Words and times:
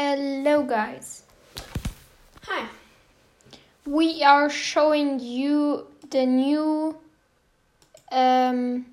Hello, 0.00 0.62
guys. 0.62 1.24
Hi. 2.46 2.68
We 3.84 4.22
are 4.22 4.48
showing 4.48 5.18
you 5.18 5.88
the 6.12 6.24
new 6.24 6.94
um, 8.12 8.86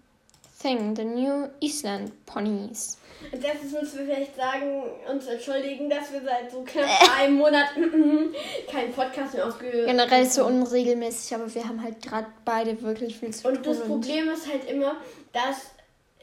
thing, 0.57 0.96
the 0.96 1.04
new 1.04 1.52
Island 1.62 2.12
ponies. 2.26 2.97
Als 3.31 3.44
erstes 3.44 3.71
müssen 3.71 3.99
wir 3.99 4.15
vielleicht 4.15 4.36
sagen, 4.36 4.81
uns 5.07 5.28
entschuldigen, 5.28 5.91
dass 5.91 6.12
wir 6.12 6.23
seit 6.23 6.52
so 6.52 6.63
knapp 6.63 7.19
einem 7.19 7.35
Monat 7.35 7.67
keinen 8.72 8.92
Podcast 8.92 9.35
mehr 9.35 9.46
ausgehört 9.46 9.85
Generell 9.85 10.26
so 10.26 10.44
unregelmäßig, 10.47 11.35
aber 11.35 11.53
wir 11.53 11.67
haben 11.67 11.83
halt 11.83 12.01
gerade 12.01 12.28
beide 12.46 12.81
wirklich 12.81 13.19
viel 13.19 13.31
zu 13.31 13.44
tun. 13.44 13.58
Und 13.58 13.65
das 13.67 13.81
Problem 13.81 14.28
ist 14.29 14.51
halt 14.51 14.67
immer, 14.67 14.96
dass 15.33 15.69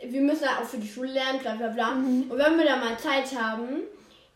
wir 0.02 0.20
müssen 0.20 0.48
halt 0.48 0.58
auch 0.60 0.68
für 0.68 0.78
die 0.78 0.88
Schule 0.88 1.12
lernen, 1.12 1.38
bla 1.38 1.54
bla 1.54 1.68
bla. 1.68 1.94
Mhm. 1.94 2.28
Und 2.28 2.36
wenn 2.36 2.58
wir 2.58 2.64
da 2.64 2.74
mal 2.74 2.98
Zeit 2.98 3.32
haben, 3.38 3.82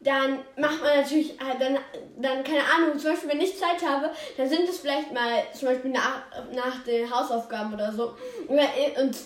dann 0.07 0.39
macht 0.57 0.81
man 0.83 0.97
natürlich 1.01 1.35
halt 1.45 1.61
dann, 1.61 1.79
dann 2.19 2.45
keine 2.45 2.61
Ahnung, 2.63 2.99
zum 2.99 3.11
Beispiel 3.11 3.31
wenn 3.31 3.41
ich 3.41 3.59
Zeit 3.59 3.85
habe, 3.87 4.11
dann 4.37 4.49
sind 4.49 4.69
es 4.69 4.79
vielleicht 4.79 5.13
mal 5.13 5.43
zum 5.53 5.69
Beispiel 5.69 5.91
nach, 5.91 6.23
nach 6.55 6.83
den 6.85 7.11
Hausaufgaben 7.11 7.75
oder 7.75 7.93
so. 7.93 8.15
Und 8.49 8.61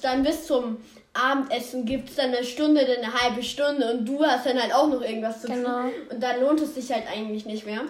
dann 0.03 0.23
bis 0.23 0.47
zum 0.47 0.79
Abendessen 1.13 1.85
gibt 1.85 2.09
es 2.11 2.17
dann 2.17 2.35
eine 2.35 2.45
Stunde, 2.45 2.85
dann 2.87 3.05
eine 3.05 3.13
halbe 3.13 3.43
Stunde 3.43 3.93
und 3.93 4.07
du 4.07 4.25
hast 4.25 4.47
dann 4.47 4.61
halt 4.61 4.73
auch 4.75 4.89
noch 4.89 5.03
irgendwas 5.03 5.43
zu 5.43 5.49
Genau. 5.49 5.83
tun. 5.83 5.91
Und 6.11 6.23
dann 6.23 6.41
lohnt 6.41 6.61
es 6.61 6.75
sich 6.75 6.91
halt 6.93 7.05
eigentlich 7.09 7.45
nicht 7.47 7.67
mehr. 7.67 7.83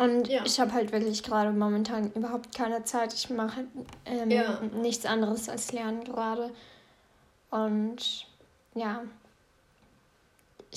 Und 0.00 0.28
Ja. 0.28 0.42
ich 0.44 0.60
habe 0.60 0.72
halt 0.72 0.92
wirklich 0.92 1.22
gerade 1.22 1.50
momentan 1.50 2.12
überhaupt 2.12 2.54
keine 2.56 2.84
Zeit. 2.84 3.12
Ich 3.14 3.28
mache 3.30 3.64
ähm, 4.04 4.30
Ja. 4.30 4.60
nichts 4.74 5.04
anderes 5.06 5.48
als 5.48 5.72
lernen 5.72 6.04
gerade. 6.04 6.50
Und 7.50 8.26
ja, 8.74 9.02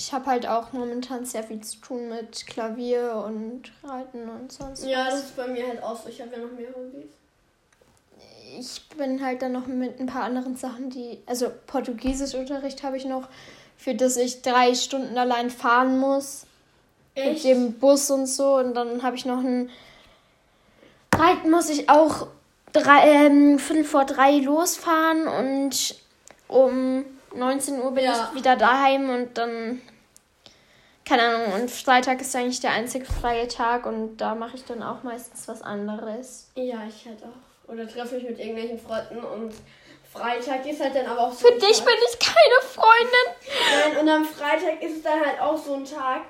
ich 0.00 0.14
habe 0.14 0.26
halt 0.30 0.48
auch 0.48 0.72
momentan 0.72 1.26
sehr 1.26 1.42
viel 1.42 1.60
zu 1.60 1.76
tun 1.76 2.08
mit 2.08 2.46
Klavier 2.46 3.22
und 3.26 3.70
Reiten 3.84 4.30
und 4.30 4.50
sonst 4.50 4.86
Ja, 4.86 5.04
was. 5.04 5.14
das 5.14 5.24
ist 5.24 5.36
bei 5.36 5.46
mir 5.46 5.66
halt 5.68 5.82
auch 5.82 6.02
so. 6.02 6.08
Ich 6.08 6.22
habe 6.22 6.32
ja 6.32 6.38
noch 6.38 6.52
mehr 6.52 6.70
Hobbys. 6.74 7.10
Ich 8.58 8.88
bin 8.96 9.22
halt 9.22 9.42
dann 9.42 9.52
noch 9.52 9.66
mit 9.66 10.00
ein 10.00 10.06
paar 10.06 10.22
anderen 10.24 10.56
Sachen, 10.56 10.88
die. 10.88 11.18
Also 11.26 11.50
Portugiesischunterricht 11.66 12.82
habe 12.82 12.96
ich 12.96 13.04
noch, 13.04 13.28
für 13.76 13.94
das 13.94 14.16
ich 14.16 14.40
drei 14.40 14.74
Stunden 14.74 15.18
allein 15.18 15.50
fahren 15.50 15.98
muss. 15.98 16.46
Mit 17.14 17.44
dem 17.44 17.74
Bus 17.74 18.10
und 18.10 18.24
so. 18.26 18.54
Und 18.56 18.72
dann 18.72 19.02
habe 19.02 19.16
ich 19.16 19.26
noch 19.26 19.40
ein. 19.40 19.68
Reiten 21.14 21.50
muss 21.50 21.68
ich 21.68 21.90
auch 21.90 22.28
drei, 22.72 23.26
ähm, 23.26 23.58
Viertel 23.58 23.84
vor 23.84 24.06
drei 24.06 24.38
losfahren 24.38 25.28
und 25.28 25.94
um 26.48 27.04
19 27.34 27.80
Uhr 27.80 27.92
bin 27.92 28.04
Ja. 28.04 28.28
ich 28.32 28.38
wieder 28.38 28.56
daheim 28.56 29.10
und 29.10 29.36
dann. 29.38 29.80
Keine 31.08 31.22
Ahnung, 31.22 31.62
und 31.62 31.70
Freitag 31.70 32.20
ist 32.20 32.36
eigentlich 32.36 32.60
der 32.60 32.70
einzige 32.70 33.04
freie 33.04 33.48
Tag 33.48 33.84
und 33.86 34.18
da 34.18 34.34
mache 34.36 34.54
ich 34.56 34.64
dann 34.64 34.80
auch 34.82 35.02
meistens 35.02 35.48
was 35.48 35.60
anderes. 35.60 36.50
Ja, 36.54 36.82
ich 36.88 37.04
halt 37.06 37.18
auch. 37.24 37.68
Oder 37.72 37.88
treffe 37.88 38.14
mich 38.16 38.24
mit 38.24 38.38
irgendwelchen 38.38 38.78
Freunden 38.78 39.18
und 39.24 39.52
Freitag 40.12 40.66
ist 40.66 40.80
halt 40.80 40.94
dann 40.94 41.06
aber 41.06 41.22
auch 41.22 41.32
so. 41.32 41.48
Für 41.48 41.54
dich 41.58 41.78
Tag- 41.78 41.86
bin 41.86 41.94
ich 42.12 42.18
keine 42.18 42.60
Freundin. 42.62 43.92
Nein, 43.92 44.00
und 44.02 44.08
am 44.08 44.24
Freitag 44.24 44.80
ist 44.82 44.96
es 44.98 45.02
dann 45.02 45.18
halt 45.24 45.40
auch 45.40 45.56
so 45.56 45.74
ein 45.74 45.84
Tag, 45.84 46.22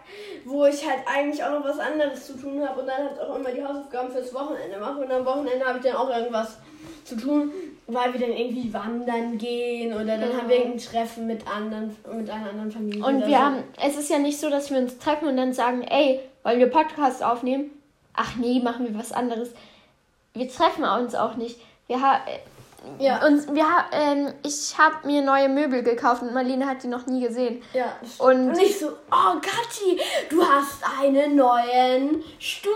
wo 0.47 0.65
ich 0.67 0.87
halt 0.89 1.01
eigentlich 1.07 1.43
auch 1.45 1.51
noch 1.51 1.65
was 1.65 1.79
anderes 1.79 2.27
zu 2.27 2.35
tun 2.39 2.67
habe 2.67 2.81
und 2.81 2.87
dann 2.87 3.09
halt 3.09 3.21
auch 3.21 3.37
immer 3.37 3.51
die 3.53 3.63
Hausaufgaben 3.65 4.11
fürs 4.11 4.33
Wochenende 4.33 4.79
mache. 4.79 5.01
Und 5.01 5.11
am 5.13 5.25
Wochenende 5.27 5.65
habe 5.67 5.79
ich 5.79 5.85
dann 5.85 5.97
auch 5.97 6.09
irgendwas 6.11 6.57
zu 7.05 7.17
tun, 7.17 7.53
weil 7.95 8.13
wir 8.13 8.21
dann 8.21 8.37
irgendwie 8.37 8.73
wandern 8.73 9.39
gehen 9.39 9.93
oder 9.95 10.17
dann 10.19 10.31
Ja. 10.31 10.37
haben 10.39 10.49
wir 10.49 10.57
irgendein 10.57 10.79
Treffen 10.81 11.27
mit 11.27 11.47
anderen, 11.47 11.97
mit 12.13 12.29
einer 12.31 12.51
anderen 12.51 12.71
Familie. 12.71 13.05
Und 13.05 13.21
wir 13.21 13.27
so. 13.29 13.35
haben, 13.37 13.65
es 13.85 13.97
ist 13.97 14.11
ja 14.11 14.19
nicht 14.19 14.39
so, 14.41 14.49
dass 14.51 14.71
wir 14.71 14.79
uns 14.79 14.99
treffen 14.99 15.29
und 15.29 15.37
dann 15.37 15.53
sagen, 15.53 15.83
ey, 15.83 16.21
wollen 16.43 16.59
wir 16.59 16.69
Podcast 16.71 17.23
aufnehmen? 17.23 17.71
Ach 18.15 18.37
nee, 18.37 18.61
machen 18.61 18.87
wir 18.89 18.99
was 18.99 19.13
anderes. 19.13 19.51
Wir 20.35 20.49
treffen 20.49 20.85
uns 20.85 21.15
auch 21.15 21.37
nicht. 21.37 21.59
Wir 21.87 22.01
haben, 22.01 22.21
Ja. 22.99 23.27
uns, 23.27 23.53
wir 23.53 23.65
ha 23.65 23.85
ähm, 23.93 24.33
ich 24.45 24.77
habe 24.79 25.07
mir 25.07 25.23
neue 25.23 25.49
Möbel 25.49 25.83
gekauft 25.83 26.23
und 26.23 26.33
Marlene 26.33 26.67
hat 26.67 26.83
die 26.83 26.89
noch 26.89 27.07
nie 27.07 27.21
gesehen. 27.21 27.63
Ja. 27.75 27.97
Und- 28.19 28.51
und 28.51 28.59
ich 28.59 28.79
so, 28.79 28.89
oh 29.11 29.35
Gatti, 29.35 30.01
du 30.31 30.43
hast 30.43 30.83
einen 31.01 31.37
neuen 31.37 32.23
Stuhl. 32.39 32.73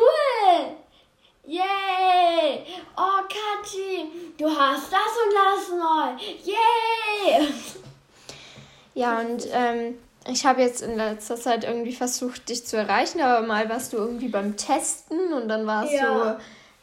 Yay! 1.47 2.65
Oh 2.97 3.21
Kathi, 3.29 4.33
du 4.39 4.47
hast 4.49 4.91
das 4.93 5.01
und 5.25 5.35
das 5.35 5.69
neu. 5.71 6.25
Yay! 6.53 7.49
Ja, 8.97 9.19
und 9.19 9.43
ähm, 9.51 9.99
ich 10.31 10.47
habe 10.47 10.61
jetzt 10.63 10.81
in 10.81 10.97
letzter 10.97 11.35
Zeit 11.35 11.65
irgendwie 11.65 11.93
versucht, 11.93 12.49
dich 12.49 12.65
zu 12.65 12.77
erreichen, 12.77 13.21
aber 13.21 13.45
mal 13.45 13.69
warst 13.69 13.93
du 13.93 13.97
irgendwie 13.97 14.29
beim 14.29 14.57
Testen 14.57 15.33
und 15.33 15.49
dann 15.49 15.67
warst 15.67 15.93
Ja. 15.93 16.35
du 16.35 16.41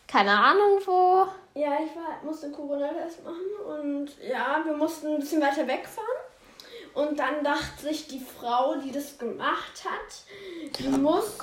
keine 0.10 0.38
Ahnung 0.38 0.80
wo. 0.86 1.26
Ja, 1.58 1.72
ich 1.76 1.96
war, 1.96 2.22
musste 2.22 2.52
Corona-Test 2.52 3.24
machen 3.24 3.36
und 3.66 4.10
ja, 4.22 4.62
wir 4.66 4.74
mussten 4.74 5.08
ein 5.08 5.20
bisschen 5.22 5.42
weiter 5.42 5.66
wegfahren. 5.66 6.06
Und 6.94 7.18
dann 7.18 7.42
dachte 7.46 7.82
sich 7.82 8.10
die 8.10 8.20
Frau, 8.20 8.76
die 8.76 8.92
das 8.92 9.18
gemacht 9.18 9.86
hat, 9.86 10.78
die 10.78 10.90
muss 10.90 11.38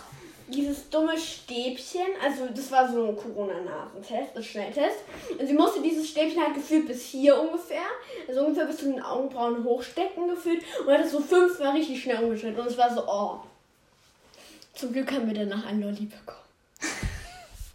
dieses 0.48 0.88
dumme 0.91 1.19
Stäbchen, 1.19 2.06
also 2.22 2.47
das 2.54 2.70
war 2.70 2.91
so 2.91 3.06
ein 3.06 3.16
Corona-Nasentest, 3.16 4.36
ein 4.36 4.42
Schnelltest. 4.42 4.98
Und 5.38 5.47
sie 5.47 5.53
musste 5.54 5.82
dieses 5.82 6.09
Stäbchen 6.09 6.42
halt 6.42 6.54
gefühlt 6.54 6.86
bis 6.86 7.04
hier 7.04 7.41
ungefähr, 7.41 7.86
also 8.26 8.44
ungefähr 8.44 8.66
bis 8.66 8.78
zu 8.78 8.86
den 8.86 9.03
Augenbrauen 9.03 9.62
hochstecken 9.64 10.28
gefühlt 10.28 10.62
und 10.84 10.92
hat 10.92 11.04
es 11.04 11.12
so 11.12 11.20
fünfmal 11.20 11.76
richtig 11.76 12.03
schnell 12.03 12.22
umgeschnitten. 12.22 12.60
Und 12.60 12.66
es 12.66 12.78
war 12.78 12.92
so, 12.92 13.04
oh. 13.06 13.41
Zum 14.75 14.92
Glück 14.92 15.10
haben 15.12 15.26
wir 15.26 15.34
danach 15.34 15.66
ein 15.66 15.81
Lolli 15.81 16.06
bekommen. 16.06 16.38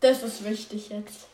Das 0.01 0.21
ist 0.21 0.43
wichtig 0.43 0.89
jetzt. 0.89 1.27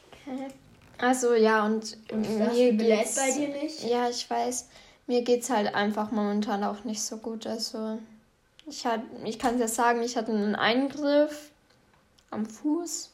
Also 0.99 1.33
ja, 1.33 1.65
und, 1.65 1.97
Das 2.07 2.53
mir 2.53 2.73
geht's, 2.73 3.15
bei 3.15 3.31
dir 3.31 3.47
nicht? 3.47 3.83
Ja, 3.83 4.09
ich 4.09 4.29
weiß. 4.29 4.67
Mir 5.07 5.23
geht's 5.23 5.49
halt 5.49 5.73
einfach 5.73 6.11
momentan 6.11 6.63
auch 6.63 6.83
nicht 6.83 7.01
so 7.01 7.17
gut. 7.17 7.47
Also 7.47 7.97
ich 8.69 8.85
hat, 8.85 9.01
ich 9.25 9.37
kann 9.39 9.55
es 9.55 9.61
ja 9.61 9.67
sagen, 9.67 10.01
ich 10.03 10.15
hatte 10.17 10.31
einen 10.31 10.55
Eingriff 10.55 11.51
am 12.31 12.45
Fuß. 12.45 13.11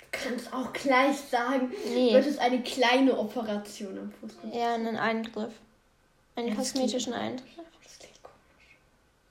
Du 0.00 0.04
kannst 0.10 0.52
auch 0.52 0.72
gleich 0.72 1.16
sagen, 1.30 1.72
Nee. 1.92 2.12
du 2.12 2.18
hattest 2.18 2.38
eine 2.38 2.62
kleine 2.62 3.16
Operation 3.18 3.98
am 3.98 4.12
Fuß. 4.12 4.32
Ja, 4.52 4.74
einen 4.74 4.96
Eingriff. 4.96 5.52
Einen 6.36 6.48
das 6.56 6.72
kosmetischen 6.72 7.12
Eingriff. 7.12 7.44
Das 7.82 7.98
klingt 7.98 8.22
komisch. 8.22 8.76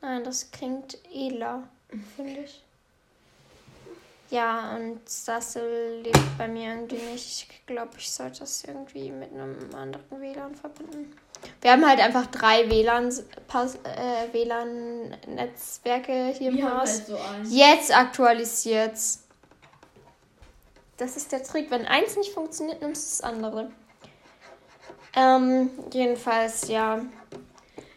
Nein, 0.01 0.23
das 0.23 0.51
klingt 0.51 0.97
edler, 1.13 1.63
finde 2.15 2.41
ich. 2.41 2.63
Ja, 4.29 4.75
und 4.75 4.99
das 5.25 5.55
lebt 5.55 6.37
bei 6.37 6.49
mir 6.49 6.71
irgendwie 6.73 6.97
nicht. 6.97 7.47
Ich 7.49 7.65
glaube, 7.65 7.91
ich 7.97 8.11
sollte 8.11 8.39
das 8.39 8.63
irgendwie 8.65 9.09
mit 9.09 9.31
einem 9.31 9.73
anderen 9.73 10.03
WLAN 10.21 10.53
verbinden. 10.53 11.15
Wir 11.61 11.71
haben 11.71 11.87
halt 11.87 11.99
einfach 11.99 12.27
drei 12.27 12.69
WLAN, 12.69 13.13
Pass, 13.47 13.75
äh, 13.83 14.33
WLAN-Netzwerke 14.33 16.33
hier 16.37 16.49
im 16.49 16.57
Wir 16.57 16.79
Haus. 16.79 16.89
halt 16.89 17.07
so. 17.07 17.17
Jetzt 17.49 17.95
aktualisiert's. 17.95 19.23
Das 20.97 21.17
ist 21.17 21.31
der 21.31 21.43
Trick. 21.43 21.69
Wenn 21.69 21.85
eins 21.85 22.15
nicht 22.15 22.33
funktioniert, 22.33 22.81
nimmst 22.81 23.05
du 23.05 23.23
das 23.23 23.33
andere. 23.33 23.71
Ähm, 25.15 25.69
jedenfalls, 25.93 26.67
ja. 26.67 27.01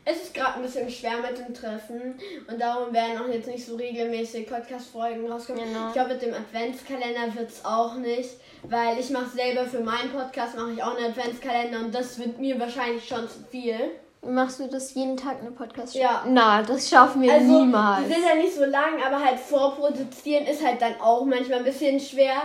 Es 0.04 0.22
ist 0.22 0.34
gerade 0.34 0.54
ein 0.56 0.62
bisschen 0.62 0.88
schwer 0.90 1.18
mit 1.18 1.38
dem 1.38 1.52
Treffen 1.54 2.18
und 2.50 2.60
darum 2.60 2.92
werden 2.92 3.18
auch 3.18 3.28
jetzt 3.28 3.46
nicht 3.48 3.64
so 3.66 3.76
regelmäßig 3.76 4.48
Podcast-Folgen 4.48 5.30
rauskommen. 5.30 5.64
Genau. 5.64 5.88
Ich 5.88 5.92
glaube, 5.92 6.14
mit 6.14 6.22
dem 6.22 6.34
Adventskalender 6.34 7.34
wird 7.34 7.50
es 7.50 7.64
auch 7.64 7.94
nicht, 7.96 8.30
weil 8.62 8.98
ich 8.98 9.10
mache 9.10 9.28
selber 9.36 9.64
für 9.66 9.80
meinen 9.80 10.10
Podcast 10.10 10.56
mache 10.56 10.72
ich 10.72 10.82
auch 10.82 10.96
einen 10.96 11.10
Adventskalender 11.10 11.80
und 11.80 11.94
das 11.94 12.18
wird 12.18 12.38
mir 12.38 12.58
wahrscheinlich 12.58 13.06
schon 13.06 13.28
zu 13.28 13.44
viel. 13.50 13.78
Machst 14.22 14.60
du 14.60 14.66
das 14.68 14.92
jeden 14.94 15.16
Tag 15.16 15.40
eine 15.40 15.50
podcast 15.50 15.94
Ja. 15.94 16.24
Na, 16.28 16.62
das 16.62 16.88
schaffen 16.90 17.22
wir 17.22 17.32
Also, 17.32 17.60
niemals. 17.60 18.06
die 18.06 18.12
sind 18.12 18.22
ja 18.28 18.34
nicht 18.34 18.54
so 18.54 18.64
lang, 18.66 19.02
aber 19.06 19.24
halt 19.24 19.38
vorproduzieren 19.38 20.46
ist 20.46 20.64
halt 20.64 20.80
dann 20.82 21.00
auch 21.00 21.24
manchmal 21.24 21.58
ein 21.60 21.64
bisschen 21.64 21.98
schwer, 22.00 22.42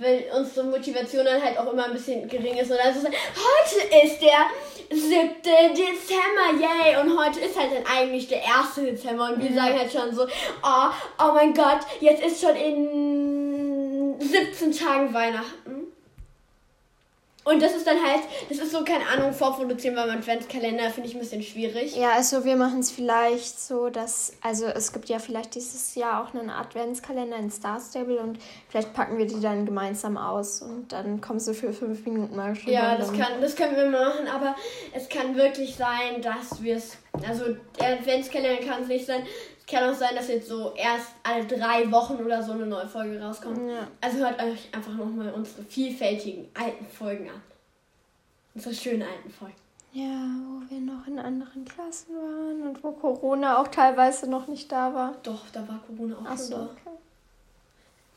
weil 0.00 0.24
unsere 0.34 0.66
Motivation 0.66 1.24
dann 1.24 1.42
halt 1.42 1.58
auch 1.58 1.72
immer 1.72 1.84
ein 1.84 1.92
bisschen 1.92 2.26
gering 2.26 2.56
ist. 2.56 2.70
Und 2.70 2.78
also 2.80 3.00
heute 3.06 4.04
ist 4.06 4.20
der 4.20 4.46
7. 4.90 5.36
Dezember, 5.42 6.58
yay! 6.58 6.96
Und 7.00 7.18
heute 7.18 7.40
ist 7.40 7.58
halt 7.58 7.70
dann 7.72 7.84
eigentlich 7.86 8.26
der 8.26 8.38
1. 8.38 8.74
Dezember 8.76 9.26
und 9.26 9.42
wir 9.42 9.54
sagen 9.54 9.78
halt 9.78 9.92
schon 9.92 10.14
so, 10.14 10.24
oh, 10.24 10.90
oh 11.18 11.32
mein 11.34 11.52
Gott, 11.52 11.80
jetzt 12.00 12.24
ist 12.24 12.40
schon 12.40 12.56
in 12.56 14.16
17 14.18 14.72
Tagen 14.72 15.12
Weihnachten. 15.12 15.79
Und 17.50 17.60
das 17.60 17.74
ist 17.74 17.86
dann 17.86 17.96
halt, 18.00 18.22
das 18.48 18.58
ist 18.58 18.70
so, 18.70 18.84
keine 18.84 19.06
Ahnung, 19.08 19.32
vorproduzieren 19.32 19.96
beim 19.96 20.10
Adventskalender, 20.10 20.90
finde 20.90 21.08
ich 21.08 21.16
ein 21.16 21.20
bisschen 21.20 21.42
schwierig. 21.42 21.96
Ja, 21.96 22.12
also 22.12 22.44
wir 22.44 22.54
machen 22.54 22.78
es 22.78 22.92
vielleicht 22.92 23.58
so, 23.58 23.90
dass, 23.90 24.32
also 24.40 24.66
es 24.66 24.92
gibt 24.92 25.08
ja 25.08 25.18
vielleicht 25.18 25.56
dieses 25.56 25.96
Jahr 25.96 26.22
auch 26.22 26.32
einen 26.32 26.48
Adventskalender 26.48 27.36
in 27.36 27.50
Star 27.50 27.80
Stable 27.80 28.20
und 28.20 28.38
vielleicht 28.68 28.94
packen 28.94 29.18
wir 29.18 29.26
die 29.26 29.40
dann 29.40 29.66
gemeinsam 29.66 30.16
aus 30.16 30.62
und 30.62 30.92
dann 30.92 31.20
kommst 31.20 31.48
du 31.48 31.54
für 31.54 31.72
fünf 31.72 32.06
Minuten 32.06 32.36
mal 32.36 32.54
schon. 32.54 32.72
Ja, 32.72 32.96
das, 32.96 33.12
kann, 33.12 33.40
das 33.40 33.56
können 33.56 33.76
wir 33.76 33.86
machen, 33.86 34.28
aber 34.28 34.54
es 34.92 35.08
kann 35.08 35.34
wirklich 35.34 35.74
sein, 35.74 36.22
dass 36.22 36.62
wir 36.62 36.76
es. 36.76 36.98
Also, 37.26 37.56
der 37.78 37.94
Adventskalender 37.94 38.64
kann 38.64 38.82
es 38.82 38.88
nicht 38.88 39.06
sein. 39.06 39.22
Es 39.70 39.78
Kann 39.78 39.88
auch 39.88 39.96
sein, 39.96 40.16
dass 40.16 40.26
jetzt 40.26 40.48
so 40.48 40.74
erst 40.74 41.12
alle 41.22 41.44
drei 41.44 41.88
Wochen 41.92 42.14
oder 42.14 42.42
so 42.42 42.52
eine 42.52 42.66
neue 42.66 42.88
Folge 42.88 43.22
rauskommt. 43.22 43.58
Ja. 43.70 43.86
Also 44.00 44.18
hört 44.18 44.42
euch 44.42 44.68
einfach 44.72 44.94
nochmal 44.94 45.32
unsere 45.32 45.62
vielfältigen 45.62 46.48
alten 46.54 46.86
Folgen 46.86 47.28
an. 47.28 47.40
Unsere 48.54 48.74
schönen 48.74 49.02
alten 49.02 49.30
Folgen. 49.30 49.54
Ja, 49.92 50.08
wo 50.08 50.68
wir 50.68 50.80
noch 50.80 51.06
in 51.06 51.20
anderen 51.20 51.64
Klassen 51.64 52.16
waren 52.16 52.62
und 52.62 52.82
wo 52.82 52.90
Corona 52.90 53.60
auch 53.60 53.68
teilweise 53.68 54.28
noch 54.28 54.48
nicht 54.48 54.72
da 54.72 54.92
war. 54.92 55.14
Doch, 55.22 55.44
da 55.52 55.66
war 55.68 55.80
Corona 55.86 56.16
auch 56.16 56.24
Ach 56.24 56.36
schon 56.36 56.46
so, 56.46 56.56
da. 56.56 56.62
okay. 56.64 56.96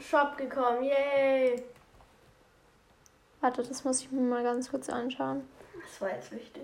Shop 0.00 0.38
gekommen. 0.38 0.84
Yay. 0.84 1.62
Warte, 3.42 3.62
das 3.62 3.84
muss 3.84 4.00
ich 4.00 4.10
mir 4.10 4.22
mal 4.22 4.42
ganz 4.42 4.70
kurz 4.70 4.88
anschauen. 4.88 5.46
Das 5.82 6.00
war 6.00 6.14
jetzt 6.14 6.32
wichtig. 6.32 6.62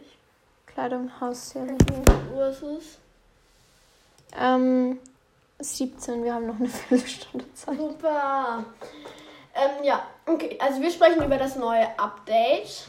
Kleidung, 0.67 1.11
Haustiere. 1.21 1.77
Wo 2.33 2.43
ist 2.43 2.63
es? 2.63 2.99
Ähm, 4.35 4.99
17, 5.59 6.25
wir 6.25 6.35
haben 6.35 6.47
noch 6.47 6.59
eine 6.59 6.69
Viertelstunde 6.89 7.53
Zeit. 7.53 7.77
Super. 7.77 8.65
Ähm, 9.55 9.85
ja, 9.85 10.07
okay. 10.25 10.59
Also 10.59 10.81
wir 10.81 10.91
sprechen 10.91 11.23
über 11.23 11.37
das 11.37 11.57
neue 11.57 11.87
Update. 11.99 12.89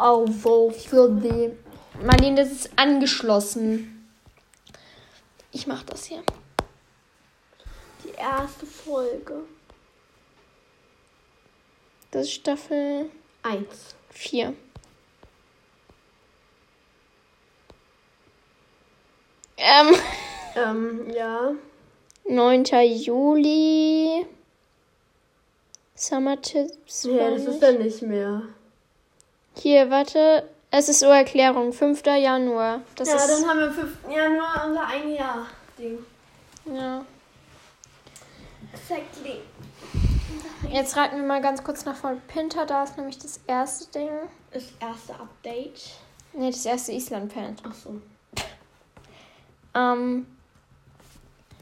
Oh, 0.00 0.24
wo 0.28 0.70
für 0.70 1.08
die. 1.10 1.56
Marlene, 2.02 2.36
das 2.36 2.52
ist 2.52 2.70
angeschlossen. 2.76 4.08
Ich 5.50 5.66
mach 5.66 5.82
das 5.82 6.04
hier. 6.04 6.22
Die 8.04 8.10
erste 8.10 8.66
Folge. 8.66 9.40
Das 12.10 12.22
ist 12.26 12.32
Staffel 12.32 13.10
Eins. 13.42 13.94
4. 14.10 14.54
Ähm, 19.56 19.94
Ähm, 20.56 21.10
ja. 21.14 21.52
9. 22.28 22.64
Juli. 22.84 24.26
Summer 25.94 26.40
Tips. 26.40 27.04
Ja, 27.04 27.18
war 27.18 27.30
das 27.32 27.44
ist 27.44 27.60
dann 27.60 27.78
nicht 27.78 28.02
mehr. 28.02 28.42
Hier, 29.56 29.90
warte. 29.90 30.48
Es 30.70 30.88
ist 30.88 31.02
Urerklärung. 31.02 31.72
5. 31.72 32.04
Januar. 32.04 32.82
Das 32.94 33.08
ja, 33.08 33.16
ist. 33.16 33.28
dann 33.28 33.48
haben 33.48 33.58
wir 33.58 33.66
am 33.68 33.74
5. 33.74 33.96
Januar 34.10 34.66
unser 34.68 34.86
ein 34.86 35.14
Jahr 35.14 35.46
Ding. 35.78 35.98
ja. 36.66 37.04
Exactly. 38.72 39.40
Jetzt 40.70 40.96
raten 40.96 41.16
wir 41.16 41.22
mal 41.22 41.40
ganz 41.40 41.62
kurz 41.64 41.84
nach 41.84 41.96
von 41.96 42.20
Pinter. 42.28 42.66
Da 42.66 42.84
ist 42.84 42.96
nämlich 42.96 43.18
das 43.18 43.40
erste 43.46 43.86
Ding. 43.98 44.10
Das 44.52 44.64
erste 44.80 45.14
Update. 45.14 45.80
Ne, 46.34 46.50
das 46.50 46.66
erste 46.66 46.92
Island-Fan. 46.92 47.56
Ach 47.66 47.74
so. 47.74 48.00
Ähm, 49.74 50.26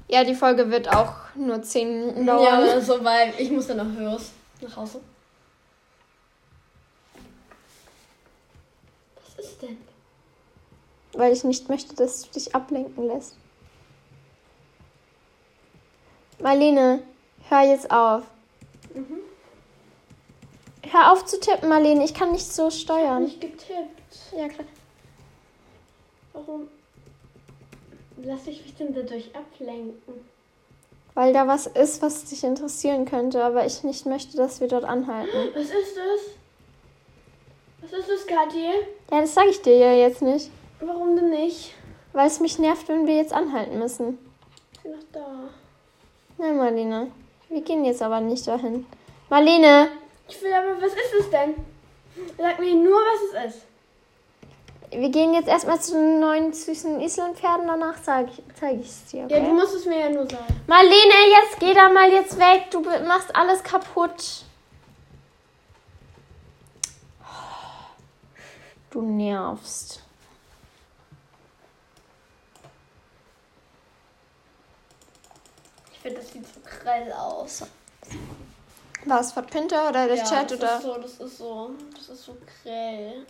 ja, 0.09 0.25
die 0.25 0.35
Folge 0.35 0.70
wird 0.70 0.88
auch 0.88 1.14
nur 1.35 1.62
10 1.62 2.00
Minuten 2.00 2.26
dauern. 2.26 2.43
Ja, 2.43 2.73
also, 2.73 3.05
weil 3.05 3.35
ich 3.38 3.50
muss 3.50 3.67
dann 3.67 3.76
noch 3.76 4.06
raus. 4.12 4.32
Nach 4.61 4.76
Hause. 4.76 5.00
Was 9.37 9.44
ist 9.44 9.62
denn? 9.62 9.79
Weil 11.16 11.32
ich 11.32 11.44
nicht 11.44 11.68
möchte, 11.68 11.94
dass 11.94 12.22
du 12.22 12.30
dich 12.30 12.54
ablenken 12.54 13.06
lässt. 13.06 13.36
Marlene, 16.38 17.02
hör 17.48 17.62
jetzt 17.62 17.90
auf. 17.90 18.24
Mhm. 18.94 19.18
Hör 20.90 21.12
auf 21.12 21.24
zu 21.24 21.40
tippen, 21.40 21.68
Marlene. 21.68 22.04
Ich 22.04 22.14
kann 22.14 22.32
nicht 22.32 22.46
so 22.46 22.70
steuern. 22.70 23.24
Nicht 23.24 23.40
getippt. 23.40 24.18
Ja, 24.36 24.48
klar. 24.48 24.66
Warum 26.32 26.68
lasse 28.22 28.50
ich 28.50 28.62
mich 28.62 28.74
denn 28.74 28.94
dadurch 28.94 29.34
ablenken? 29.34 30.26
Weil 31.14 31.32
da 31.32 31.48
was 31.48 31.66
ist, 31.66 32.02
was 32.02 32.26
dich 32.26 32.44
interessieren 32.44 33.06
könnte, 33.06 33.42
aber 33.42 33.64
ich 33.64 33.82
nicht 33.84 34.04
möchte, 34.04 34.36
dass 34.36 34.60
wir 34.60 34.68
dort 34.68 34.84
anhalten. 34.84 35.50
Was 35.54 35.64
ist 35.64 35.96
das? 35.96 36.20
Was 37.80 38.00
ist 38.00 38.10
das, 38.10 38.26
Kathi? 38.26 38.66
Ja, 39.10 39.20
das 39.22 39.32
sage 39.32 39.48
ich 39.48 39.62
dir 39.62 39.78
ja 39.78 39.94
jetzt 39.94 40.20
nicht. 40.20 40.50
Warum 40.81 41.17
denn 41.17 41.31
nicht? 41.31 41.75
Weil 42.12 42.26
es 42.26 42.40
mich 42.40 42.58
nervt, 42.58 42.88
wenn 42.88 43.06
wir 43.06 43.17
jetzt 43.17 43.32
anhalten 43.32 43.78
müssen. 43.78 44.19
Ich 44.73 44.81
bin 44.81 44.93
noch 44.93 45.05
da. 45.12 45.26
Nein, 46.38 46.56
Marlene. 46.56 47.11
Wir 47.49 47.61
gehen 47.62 47.84
jetzt 47.84 48.02
aber 48.02 48.20
nicht 48.20 48.46
dahin. 48.46 48.87
Marlene! 49.28 49.88
Ich 50.28 50.40
will 50.43 50.52
aber, 50.52 50.81
was 50.81 50.93
ist 50.93 51.14
es 51.20 51.31
denn? 51.31 51.55
Sag 52.38 52.58
mir 52.58 52.75
nur, 52.75 52.99
was 52.99 53.44
es 53.46 53.55
ist. 53.55 53.67
Wir 54.90 55.08
gehen 55.11 55.34
jetzt 55.34 55.49
erstmal 55.49 55.81
zu 55.81 55.93
den 55.93 56.20
neuen 56.20 56.52
süßen 56.52 57.00
Islandpferden, 57.00 57.67
danach 57.67 58.00
zeige 58.02 58.31
ich 58.31 58.38
es 58.38 58.55
zeig 58.56 59.11
dir. 59.11 59.26
Ja, 59.28 59.37
Okay? 59.38 59.46
du 59.46 59.55
musst 59.55 59.75
es 59.75 59.84
mir 59.87 59.99
ja 59.99 60.11
nur 60.11 60.28
sagen. 60.28 60.44
Marlene, 60.67 61.31
jetzt 61.40 61.58
geh 61.61 61.75
da 61.75 61.88
mal 61.88 62.11
jetzt 62.11 62.38
weg. 62.38 62.70
Du 62.70 62.81
machst 62.81 63.34
alles 63.34 63.62
kaputt. 63.62 64.44
Du 68.90 69.02
nervst. 69.02 70.02
Ich 75.93 75.95
finde, 76.06 76.20
das 76.20 76.32
sieht 76.32 76.44
so 76.47 76.61
grell 76.64 77.12
aus. 77.12 77.62
Was, 79.04 79.33
von 79.33 79.47
Pinter 79.47 79.88
oder 79.88 80.07
der 80.07 80.16
ja, 80.16 80.25
Chat 80.25 80.50
das 80.50 80.59
oder? 80.59 80.76
Ist 80.76 80.83
so, 80.83 80.99
das 80.99 81.12
ist 81.12 81.38
so, 81.38 81.71
das 81.95 82.09
ist 82.09 82.25
so 82.25 82.37
grell. 82.62 83.26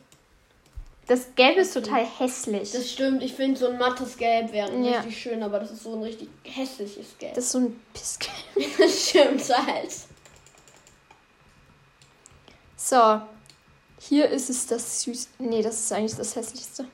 Das 1.06 1.34
Gelb 1.36 1.56
ist 1.58 1.72
total 1.72 2.04
hässlich. 2.04 2.72
Das 2.72 2.90
stimmt, 2.90 3.22
ich 3.22 3.34
finde 3.34 3.58
so 3.58 3.68
ein 3.68 3.78
mattes 3.78 4.16
Gelb 4.16 4.52
wäre 4.52 4.72
Ja. 4.76 4.98
richtig 4.98 5.22
schön, 5.22 5.42
aber 5.42 5.60
das 5.60 5.70
ist 5.70 5.84
so 5.84 5.94
ein 5.94 6.02
richtig 6.02 6.28
hässliches 6.42 7.16
Gelb. 7.18 7.34
Das 7.34 7.44
ist 7.44 7.52
so 7.52 7.58
ein 7.58 7.80
Pissgelb. 7.92 8.34
Das 8.78 9.08
stimmt 9.08 9.66
halt. 9.66 9.92
So. 12.76 13.20
Hier 14.00 14.28
ist 14.28 14.50
es 14.50 14.66
das 14.66 15.02
süß. 15.02 15.28
Nee, 15.38 15.62
das 15.62 15.76
ist 15.80 15.92
eigentlich 15.92 16.16
das 16.16 16.34
hässlichste. 16.36 16.86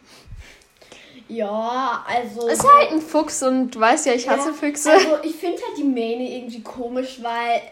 Ja, 1.28 2.04
also. 2.06 2.48
Es 2.48 2.58
ist 2.58 2.72
halt 2.72 2.92
ein 2.92 3.00
Fuchs 3.00 3.42
und 3.42 3.70
du 3.72 3.80
weißt 3.80 4.06
ja, 4.06 4.14
ich 4.14 4.28
hasse 4.28 4.50
ja, 4.50 4.54
Füchse. 4.54 4.92
Also, 4.92 5.18
ich 5.22 5.34
finde 5.36 5.62
halt 5.62 5.76
die 5.76 5.84
Mähne 5.84 6.28
irgendwie 6.28 6.62
komisch, 6.62 7.18
weil 7.22 7.62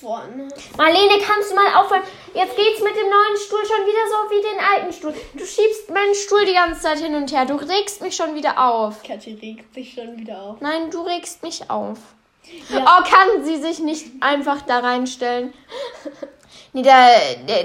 vorne. 0.00 0.48
Marlene, 0.76 1.22
kannst 1.22 1.50
du 1.50 1.54
mal 1.54 1.74
aufhören? 1.74 2.02
Jetzt 2.34 2.56
geht's 2.56 2.82
mit 2.82 2.94
dem 2.94 3.08
neuen 3.08 3.36
Stuhl 3.36 3.64
schon 3.64 3.86
wieder 3.86 4.06
so 4.08 4.30
wie 4.30 4.42
den 4.42 4.60
alten 4.60 4.92
Stuhl. 4.92 5.14
Du 5.32 5.44
schiebst 5.44 5.90
meinen 5.90 6.14
Stuhl 6.14 6.44
die 6.44 6.54
ganze 6.54 6.80
Zeit 6.80 6.98
hin 6.98 7.14
und 7.14 7.32
her. 7.32 7.46
Du 7.46 7.54
regst 7.54 8.02
mich 8.02 8.14
schon 8.16 8.34
wieder 8.34 8.58
auf. 8.58 9.02
Kathi 9.02 9.34
regt 9.34 9.74
sich 9.74 9.94
schon 9.94 10.16
wieder 10.16 10.42
auf. 10.42 10.60
Nein, 10.60 10.90
du 10.90 11.00
regst 11.02 11.42
mich 11.42 11.70
auf. 11.70 11.98
Ja. 12.68 12.84
Oh, 12.84 13.08
kann 13.08 13.44
sie 13.44 13.56
sich 13.56 13.78
nicht 13.78 14.06
einfach 14.20 14.62
da 14.62 14.80
reinstellen? 14.80 15.54
Nee, 16.74 16.82
da, 16.82 17.06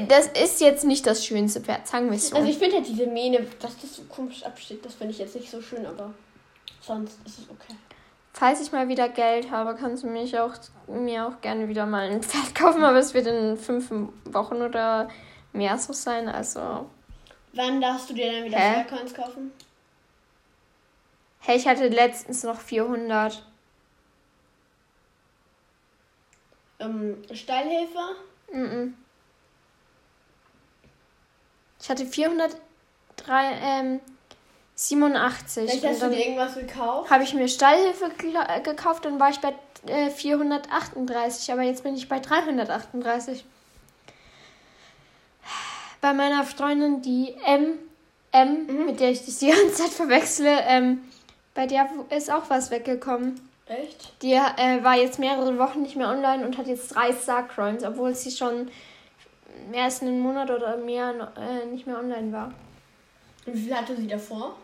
das 0.07 0.27
ist 0.27 0.61
jetzt 0.61 0.85
nicht 0.85 1.05
das 1.05 1.25
schönste 1.25 1.61
Pferd, 1.61 1.87
sagen 1.87 2.09
wir 2.09 2.15
es 2.15 2.29
so. 2.29 2.35
Also, 2.35 2.47
ich 2.47 2.59
finde 2.59 2.75
halt 2.77 2.87
diese 2.87 3.07
Mähne, 3.07 3.45
dass 3.59 3.75
das 3.79 3.95
so 3.95 4.03
komisch 4.03 4.43
absteht, 4.43 4.85
das 4.85 4.93
finde 4.93 5.13
ich 5.13 5.19
jetzt 5.19 5.35
nicht 5.35 5.49
so 5.49 5.61
schön, 5.61 5.85
aber 5.85 6.13
sonst 6.79 7.17
ist 7.25 7.39
es 7.39 7.49
okay. 7.49 7.73
Falls 8.33 8.61
ich 8.61 8.71
mal 8.71 8.87
wieder 8.87 9.09
Geld 9.09 9.49
habe, 9.49 9.75
kannst 9.75 10.03
du 10.03 10.07
mich 10.07 10.37
auch, 10.37 10.53
mir 10.87 11.27
auch 11.27 11.41
gerne 11.41 11.67
wieder 11.67 11.87
mal 11.87 12.07
ein 12.07 12.21
Pferd 12.21 12.53
kaufen, 12.55 12.83
aber 12.83 12.99
es 12.99 13.13
wird 13.15 13.25
in 13.25 13.57
fünf 13.57 13.91
Wochen 14.25 14.61
oder 14.61 15.09
mehr 15.53 15.77
so 15.79 15.91
sein. 15.91 16.29
Also, 16.29 16.87
Wann 17.53 17.81
darfst 17.81 18.11
du 18.11 18.13
dir 18.13 18.31
dann 18.31 18.45
wieder 18.45 18.59
Hä? 18.59 18.85
Faircoins 18.85 19.13
kaufen? 19.13 19.51
hey, 21.39 21.57
ich 21.57 21.67
hatte 21.67 21.87
letztens 21.87 22.43
noch 22.43 22.59
400. 22.59 23.43
Ähm, 26.79 27.17
Steilhilfe? 27.33 27.97
Mhm. 28.53 28.95
Ich 31.81 31.89
hatte 31.89 32.05
400, 32.05 32.55
drei, 33.15 33.51
ähm, 33.61 33.99
87. 34.75 35.69
Vielleicht 35.69 35.85
hast 35.85 36.01
du 36.01 36.09
dir 36.09 36.19
irgendwas 36.19 36.55
gekauft? 36.55 37.09
Habe 37.09 37.23
ich 37.23 37.33
mir 37.33 37.47
Stallhilfe 37.47 38.11
äh, 38.47 38.61
gekauft 38.61 39.05
und 39.05 39.19
war 39.19 39.29
ich 39.29 39.39
bei 39.39 39.53
äh, 39.87 40.09
438, 40.09 41.51
aber 41.51 41.63
jetzt 41.63 41.83
bin 41.83 41.95
ich 41.95 42.07
bei 42.07 42.19
338. 42.19 43.45
Bei 46.01 46.13
meiner 46.13 46.45
Freundin, 46.45 47.01
die 47.01 47.35
M, 47.45 47.77
M 48.31 48.67
mhm. 48.67 48.85
mit 48.85 48.99
der 49.01 49.11
ich 49.11 49.25
dich 49.25 49.37
die 49.39 49.47
ganze 49.47 49.73
Zeit 49.73 49.89
verwechsle, 49.89 50.61
ähm, 50.65 51.01
bei 51.53 51.67
der 51.67 51.89
ist 52.09 52.31
auch 52.31 52.49
was 52.49 52.71
weggekommen. 52.71 53.48
Echt? 53.69 54.13
Die 54.23 54.33
äh, 54.33 54.83
war 54.83 54.95
jetzt 54.95 55.19
mehrere 55.19 55.57
Wochen 55.59 55.83
nicht 55.83 55.95
mehr 55.95 56.09
online 56.09 56.45
und 56.45 56.57
hat 56.57 56.67
jetzt 56.67 56.95
drei 56.95 57.13
Starcoins, 57.13 57.83
obwohl 57.83 58.15
sie 58.15 58.31
schon 58.31 58.69
mehr 59.69 59.83
als 59.83 60.01
einen 60.01 60.19
Monat 60.19 60.49
oder 60.49 60.77
mehr 60.77 61.31
äh, 61.37 61.65
nicht 61.67 61.85
mehr 61.85 61.99
online 61.99 62.31
war. 62.31 62.51
Und 63.45 63.53
wie 63.53 63.61
viel 63.61 63.75
hatte 63.75 63.95
sie 63.95 64.07
davor? 64.07 64.55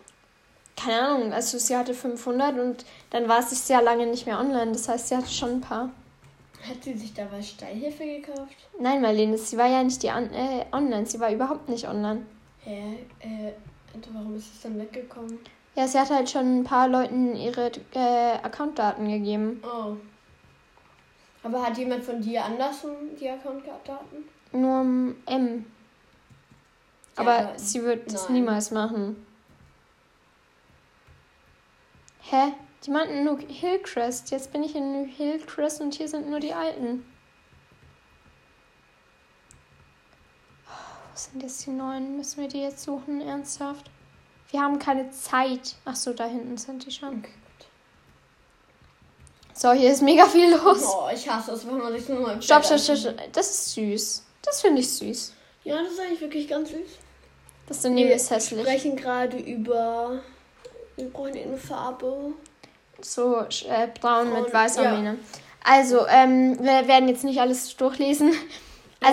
Keine 0.76 1.08
Ahnung, 1.08 1.34
also 1.34 1.58
sie 1.60 1.78
hatte 1.78 1.94
500 1.94 2.60
und 2.60 2.86
dann 3.12 3.30
war 3.30 3.42
sie 3.44 3.56
sehr 3.56 3.82
lange 3.82 4.08
nicht 4.08 4.26
mehr 4.26 4.40
online. 4.40 4.72
Das 4.72 4.90
heißt, 4.90 5.08
sie 5.08 5.16
hatte 5.16 5.30
schon 5.30 5.52
ein 5.52 5.62
paar. 5.62 5.92
Hat 6.68 6.84
sie 6.84 6.96
sich 6.96 7.14
da 7.14 7.28
was 7.32 7.48
Steilhilfe 7.48 8.04
gekauft? 8.04 8.56
Nein, 8.80 9.02
Marlene, 9.02 9.38
sie 9.38 9.56
war 9.56 9.68
ja 9.68 9.84
nicht 9.84 10.02
die 10.02 10.10
an 10.10 10.34
äh, 10.34 10.66
online. 10.72 11.06
Sie 11.06 11.20
war 11.20 11.32
überhaupt 11.32 11.70
nicht 11.70 11.88
online. 11.88 12.26
Hä? 12.64 12.98
Äh, 13.20 13.52
warum 14.12 14.36
ist 14.36 14.52
es 14.56 14.62
dann 14.64 14.80
weggekommen? 14.80 15.40
Ja, 15.76 15.88
sie 15.88 16.00
hat 16.00 16.10
halt 16.10 16.30
schon 16.30 16.60
ein 16.60 16.64
paar 16.64 16.88
Leuten 16.88 17.36
ihre 17.36 17.70
äh, 17.94 18.38
Accountdaten 18.42 19.08
gegeben. 19.10 19.62
Oh. 19.64 19.98
Aber 21.44 21.62
hat 21.62 21.78
jemand 21.78 22.04
von 22.04 22.22
dir 22.22 22.44
anders 22.46 22.86
die 23.20 23.30
Accountdaten? 23.30 24.26
Nur 24.54 25.14
M. 25.26 25.66
Aber 27.18 27.42
ja, 27.42 27.60
sie 27.60 27.84
wird 27.84 28.12
das 28.12 28.30
niemals 28.30 28.72
machen. 28.72 29.26
Hä? 32.22 32.54
Die 32.86 32.92
meinten 32.92 33.24
nur 33.24 33.40
Hillcrest. 33.40 34.32
Jetzt 34.32 34.52
bin 34.52 34.64
ich 34.64 34.76
in 34.76 34.92
New 34.92 35.08
Hillcrest 35.08 35.82
und 35.82 35.94
hier 35.94 36.08
sind 36.08 36.30
nur 36.30 36.40
die 36.40 36.54
alten. 36.54 37.06
Wo 40.66 41.16
sind 41.16 41.44
jetzt 41.44 41.66
die 41.66 41.72
neuen? 41.72 42.18
Müssen 42.18 42.42
wir 42.42 42.48
die 42.48 42.62
jetzt 42.62 42.84
suchen? 42.84 43.22
Ernsthaft? 43.22 43.90
Wir 44.52 44.62
haben 44.62 44.80
keine 44.80 45.10
Zeit. 45.12 45.76
Ach 45.86 45.96
so, 45.96 46.14
da 46.14 46.26
hinten 46.26 46.58
sind 46.58 46.86
die 46.86 46.92
schon. 46.92 47.20
Okay, 47.20 47.32
so, 49.54 49.72
hier 49.72 49.92
ist 49.92 50.02
mega 50.02 50.26
viel 50.26 50.52
los. 50.52 50.84
Oh, 50.86 51.08
ich 51.14 51.30
hasse 51.30 51.54
es, 51.54 51.66
wenn 51.66 51.78
man 51.78 51.94
sich 51.94 52.10
nur 52.10 52.20
mal 52.20 52.42
Stopp, 52.42 52.66
stopp, 52.66 52.80
stopp, 52.80 52.98
stopp. 52.98 53.16
Das 53.32 53.50
ist 53.50 53.74
süß. 53.74 54.24
Das 54.42 54.62
finde 54.62 54.82
ich 54.82 54.90
süß. 54.94 55.34
Ja, 55.64 55.82
das 55.82 55.94
ist 55.94 56.00
eigentlich 56.00 56.22
wirklich 56.22 56.48
ganz 56.48 56.70
süß. 56.70 56.80
Das 57.68 57.82
daneben 57.82 58.12
ist 58.12 58.30
hässlich. 58.30 58.60
Wir 58.60 58.66
sprechen 58.66 58.96
gerade 58.96 59.38
über 59.38 60.22
wir 60.98 61.10
brauchen 61.10 61.38
eine 61.38 61.58
Farbe. 61.58 62.34
So 63.02 63.40
äh, 63.40 63.88
braun 64.00 64.34
mit 64.34 64.54
weißer 64.54 64.84
ja. 64.84 64.92
Mähne. 64.92 65.18
Also, 65.64 66.06
ähm, 66.08 66.58
wir 66.60 66.88
werden 66.88 67.10
jetzt 67.10 67.24
nicht 67.24 67.40
alles 67.40 67.76
durchlesen. 67.76 68.34
Ja. 69.02 69.10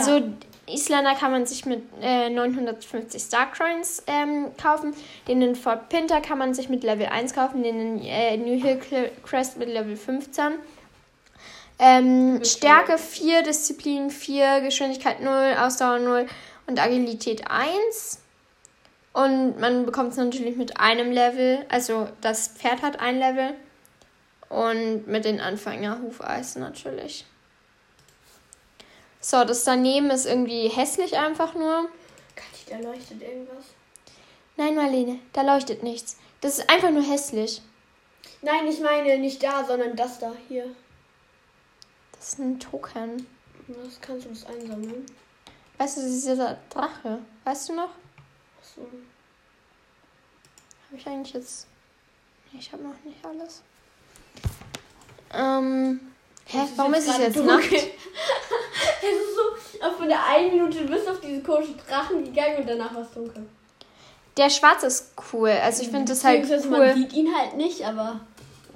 Isländer 0.73 1.15
kann 1.15 1.31
man 1.33 1.47
sich 1.47 1.67
mit 1.67 1.83
äh, 2.01 2.31
950 2.31 3.23
Starcoins 3.23 4.03
ähm, 4.07 4.51
kaufen. 4.61 4.95
Den 5.29 5.43
in 5.43 5.55
Fort 5.55 5.89
Pinter 5.89 6.21
kann 6.21 6.39
man 6.39 6.55
sich 6.55 6.69
mit 6.69 6.83
Level 6.85 7.07
1 7.07 7.35
kaufen. 7.35 7.63
Den 7.63 7.99
in 7.99 8.03
äh, 8.03 8.37
New 8.37 8.61
Hill 8.61 8.81
Crest 9.25 9.59
mit 9.59 9.69
Level 9.69 9.97
15. 9.97 10.55
Ähm, 11.79 12.45
Stärke 12.45 12.99
4, 12.99 13.43
Disziplin 13.43 14.11
4, 14.11 14.61
Geschwindigkeit 14.61 15.21
0, 15.21 15.57
Ausdauer 15.59 15.99
0 15.99 16.27
und 16.67 16.81
Agilität 16.81 17.51
1. 17.51 18.21
Und 19.13 19.59
man 19.59 19.85
bekommt 19.85 20.13
es 20.13 20.17
natürlich 20.17 20.57
mit 20.57 20.79
einem 20.81 21.11
Level. 21.11 21.65
Also 21.69 22.09
das 22.21 22.49
Pferd 22.49 22.83
hat 22.83 23.01
ein 23.01 23.19
Level. 23.19 23.55
Und 24.49 25.07
mit 25.07 25.25
den 25.25 25.41
Anfänger-Hufeisen 25.41 26.61
natürlich. 26.61 27.25
So, 29.25 29.45
das 29.45 29.63
daneben 29.63 30.11
ist 30.11 30.27
irgendwie 30.27 30.69
hässlich 30.69 31.17
einfach 31.17 31.55
nur. 31.55 31.89
Kathi, 32.35 32.65
da 32.69 32.79
leuchtet 32.79 33.23
irgendwas. 33.23 33.67
Nein, 34.57 34.75
Marlene, 34.75 35.21
da 35.33 35.43
leuchtet 35.43 35.85
nichts. 35.85 36.17
Das 36.41 36.59
ist 36.59 36.69
einfach 36.69 36.91
nur 36.91 37.05
hässlich. 37.05 37.63
Nein, 38.43 38.67
ich 38.67 38.81
meine 38.81 39.19
nicht 39.19 39.41
da, 39.41 39.65
sondern 39.65 39.95
das 39.95 40.19
da 40.19 40.33
hier. 40.49 40.75
Das 42.13 42.31
ist 42.31 42.41
ein 42.41 42.59
Token. 42.59 43.29
Was 43.69 44.01
kannst 44.01 44.27
du 44.27 44.31
das 44.31 44.45
einsammeln? 44.45 45.07
Weißt 45.79 45.99
du, 45.99 46.03
dieser 46.03 46.59
Drache. 46.69 47.21
Weißt 47.45 47.69
du 47.69 47.75
noch? 47.75 47.91
so. 48.75 48.83
Habe 48.83 50.97
ich 50.97 51.07
eigentlich 51.07 51.35
jetzt. 51.35 51.69
Ich 52.53 52.73
habe 52.73 52.83
noch 52.83 53.05
nicht 53.05 53.25
alles. 53.25 53.63
Ähm. 55.33 56.12
Hä, 56.53 56.59
warum 56.77 56.93
ist 56.93 57.09
es 57.09 57.17
jetzt 57.17 57.37
dunkel? 57.39 57.57
Nacht? 57.57 57.73
es 57.73 57.83
ist 59.09 59.35
so, 59.81 59.91
von 59.97 60.07
der 60.07 60.23
einen 60.27 60.51
Minute 60.51 60.85
bist 60.85 61.07
du 61.07 61.13
auf 61.13 61.21
diese 61.21 61.43
komischen 61.43 61.77
Drachen 61.89 62.25
gegangen 62.25 62.59
und 62.59 62.69
danach 62.69 62.95
war 62.95 63.01
es 63.01 63.11
dunkel. 63.11 63.47
Der 64.37 64.51
Schwarz 64.51 64.83
ist 64.83 65.13
cool. 65.33 65.49
Also 65.49 65.83
ich 65.83 65.89
finde 65.89 66.13
das 66.13 66.23
halt 66.25 66.47
cool. 66.51 66.79
Man 66.79 66.95
sieht 66.95 67.13
ihn 67.15 67.35
halt 67.35 67.57
nicht, 67.57 67.83
aber 67.83 68.21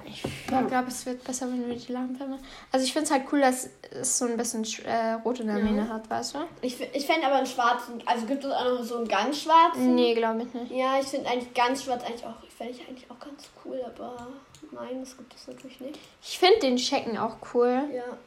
ich 0.07 0.23
glaube, 0.47 0.87
es 0.87 1.05
wird 1.05 1.23
besser, 1.23 1.47
wenn 1.47 1.67
wir 1.67 1.75
die 1.75 1.91
Lampe 1.91 2.25
machen. 2.25 2.43
Also 2.71 2.83
ich 2.83 2.93
finde 2.93 3.05
es 3.05 3.11
halt 3.11 3.23
cool, 3.31 3.41
dass 3.41 3.69
es 3.91 4.17
so 4.17 4.25
ein 4.25 4.37
bisschen 4.37 4.65
äh, 4.85 5.13
rot 5.13 5.39
in 5.39 5.47
der 5.47 5.57
ja. 5.57 5.63
Mähne 5.63 5.87
hat, 5.87 6.09
weißt 6.09 6.35
du? 6.35 6.39
Ich, 6.61 6.79
ich 6.79 7.05
fände 7.05 7.27
aber 7.27 7.35
einen 7.35 7.45
schwarzen, 7.45 8.01
also 8.05 8.25
gibt 8.25 8.43
es 8.43 8.51
auch 8.51 8.63
noch 8.63 8.83
so 8.83 8.97
einen 8.97 9.07
ganz 9.07 9.41
schwarzen? 9.41 9.93
Nee, 9.93 10.15
glaube 10.15 10.43
ich 10.43 10.53
nicht. 10.53 10.71
Ja, 10.71 10.99
ich 10.99 11.07
finde 11.07 11.29
eigentlich 11.29 11.53
ganz 11.53 11.83
schwarz 11.83 12.03
eigentlich 12.03 12.25
auch, 12.25 12.35
fände 12.55 12.73
ich 12.73 12.87
eigentlich 12.87 13.09
auch 13.11 13.19
ganz 13.19 13.49
cool, 13.63 13.79
aber 13.85 14.27
nein, 14.71 14.99
das 14.99 15.17
gibt 15.17 15.33
es 15.35 15.47
natürlich 15.47 15.79
nicht. 15.79 15.99
Ich 16.21 16.39
finde 16.39 16.59
den 16.59 16.77
Checken 16.77 17.17
auch 17.17 17.37
cool. 17.53 17.89
Ja. 17.93 18.17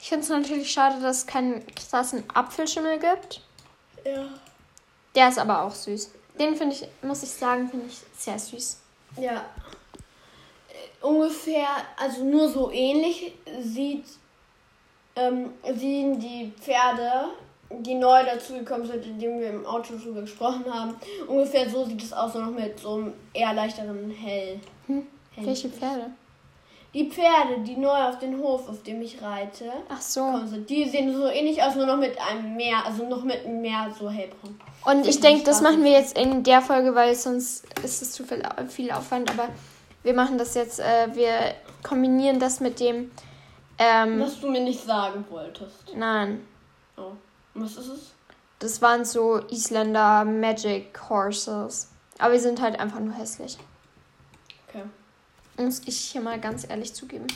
Ich 0.00 0.08
finde 0.08 0.24
es 0.24 0.30
natürlich 0.30 0.70
schade, 0.70 1.00
dass 1.00 1.18
es 1.18 1.26
keinen 1.26 1.64
krassen 1.74 2.24
Apfelschimmel 2.32 2.98
gibt. 2.98 3.42
Ja. 4.04 4.28
Der 5.14 5.28
ist 5.28 5.38
aber 5.38 5.62
auch 5.62 5.74
süß. 5.74 6.12
Den 6.38 6.56
finde 6.56 6.74
ich, 6.74 6.88
muss 7.02 7.22
ich 7.22 7.30
sagen, 7.30 7.68
finde 7.68 7.86
ich 7.86 7.98
sehr 8.16 8.38
süß. 8.38 8.80
Ja, 9.18 9.44
ungefähr, 11.00 11.68
also 11.96 12.24
nur 12.24 12.48
so 12.48 12.70
ähnlich 12.70 13.32
sieht, 13.60 14.04
ähm, 15.16 15.52
sehen 15.74 16.18
die 16.18 16.52
Pferde, 16.60 17.30
die 17.70 17.94
neu 17.94 18.24
dazugekommen 18.24 18.86
sind, 18.86 19.04
indem 19.04 19.40
wir 19.40 19.50
im 19.50 19.66
Auto 19.66 19.94
drüber 19.96 20.22
gesprochen 20.22 20.64
haben. 20.72 20.96
Ungefähr 21.26 21.68
so 21.68 21.84
sieht 21.84 22.02
es 22.02 22.12
aus, 22.12 22.34
nur 22.34 22.46
noch 22.46 22.52
mit 22.52 22.78
so 22.78 22.94
einem 22.94 23.12
eher 23.32 23.52
leichteren 23.52 24.10
Hell. 24.10 24.60
Hm. 24.86 25.06
Welche 25.46 25.68
Pferde? 25.68 26.10
Die 26.92 27.08
Pferde, 27.08 27.60
die 27.64 27.76
neu 27.76 28.08
auf 28.08 28.18
den 28.18 28.38
Hof, 28.40 28.68
auf 28.68 28.82
dem 28.82 29.00
ich 29.00 29.22
reite, 29.22 29.70
Ach 29.88 30.00
so. 30.00 30.44
Sind, 30.46 30.68
die 30.68 30.88
sehen 30.88 31.14
so 31.14 31.28
ähnlich 31.28 31.62
aus, 31.62 31.76
nur 31.76 31.86
noch 31.86 31.96
mit 31.96 32.20
einem 32.20 32.56
mehr, 32.56 32.84
also 32.84 33.06
noch 33.08 33.22
mit 33.22 33.46
mehr 33.46 33.94
so 33.96 34.10
hellbraun. 34.10 34.58
Und 34.84 35.06
ich 35.06 35.20
denke, 35.20 35.44
das 35.44 35.60
machen 35.60 35.84
wir 35.84 35.92
jetzt 35.92 36.18
in 36.18 36.42
der 36.42 36.60
Folge, 36.60 36.94
weil 36.96 37.14
sonst 37.14 37.64
ist 37.84 38.02
es 38.02 38.10
zu 38.10 38.24
viel, 38.24 38.42
viel 38.68 38.90
Aufwand, 38.90 39.30
aber 39.30 39.50
wir 40.02 40.14
machen 40.14 40.36
das 40.36 40.54
jetzt, 40.54 40.80
äh, 40.80 41.14
wir 41.14 41.54
kombinieren 41.84 42.40
das 42.40 42.58
mit 42.58 42.80
dem. 42.80 43.12
Ähm, 43.78 44.20
Was 44.20 44.40
du 44.40 44.50
mir 44.50 44.60
nicht 44.60 44.84
sagen 44.84 45.24
wolltest. 45.30 45.94
Nein. 45.94 46.44
Oh. 46.96 47.12
Was 47.54 47.76
ist 47.76 47.88
es? 47.88 48.12
Das 48.58 48.82
waren 48.82 49.04
so 49.04 49.40
Isländer 49.48 50.24
Magic 50.24 50.98
Horses. 51.08 51.88
Aber 52.18 52.32
wir 52.32 52.40
sind 52.40 52.60
halt 52.60 52.78
einfach 52.78 53.00
nur 53.00 53.14
hässlich. 53.14 53.56
Muss 55.64 55.82
ich 55.86 55.98
hier 55.98 56.20
mal 56.20 56.40
ganz 56.40 56.68
ehrlich 56.68 56.92
zugeben. 56.94 57.26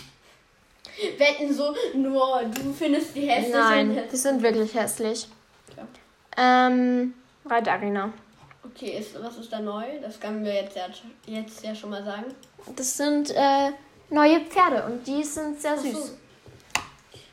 Wetten 1.18 1.52
so, 1.52 1.74
nur 1.94 2.42
du 2.44 2.72
findest 2.72 3.14
die 3.14 3.22
hässlich. 3.22 3.52
Nein, 3.52 4.02
die 4.10 4.16
sind 4.16 4.42
wirklich 4.42 4.74
hässlich. 4.74 5.28
Okay. 5.72 5.84
Ähm, 6.36 7.14
Reitarena. 7.44 8.12
Okay, 8.64 8.98
ist, 8.98 9.20
was 9.22 9.36
ist 9.36 9.52
da 9.52 9.60
neu? 9.60 9.84
Das 10.00 10.18
können 10.18 10.44
wir 10.44 10.54
jetzt 10.54 10.76
ja, 10.76 10.86
jetzt 11.26 11.62
ja 11.62 11.74
schon 11.74 11.90
mal 11.90 12.04
sagen. 12.04 12.26
Das 12.74 12.96
sind 12.96 13.30
äh, 13.30 13.70
neue 14.10 14.40
Pferde 14.40 14.84
und 14.86 15.06
die 15.06 15.22
sind 15.22 15.60
sehr 15.60 15.76
süß. 15.76 15.92
So. 15.92 16.12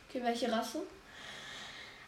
Okay, 0.10 0.22
welche 0.24 0.52
Rasse? 0.52 0.80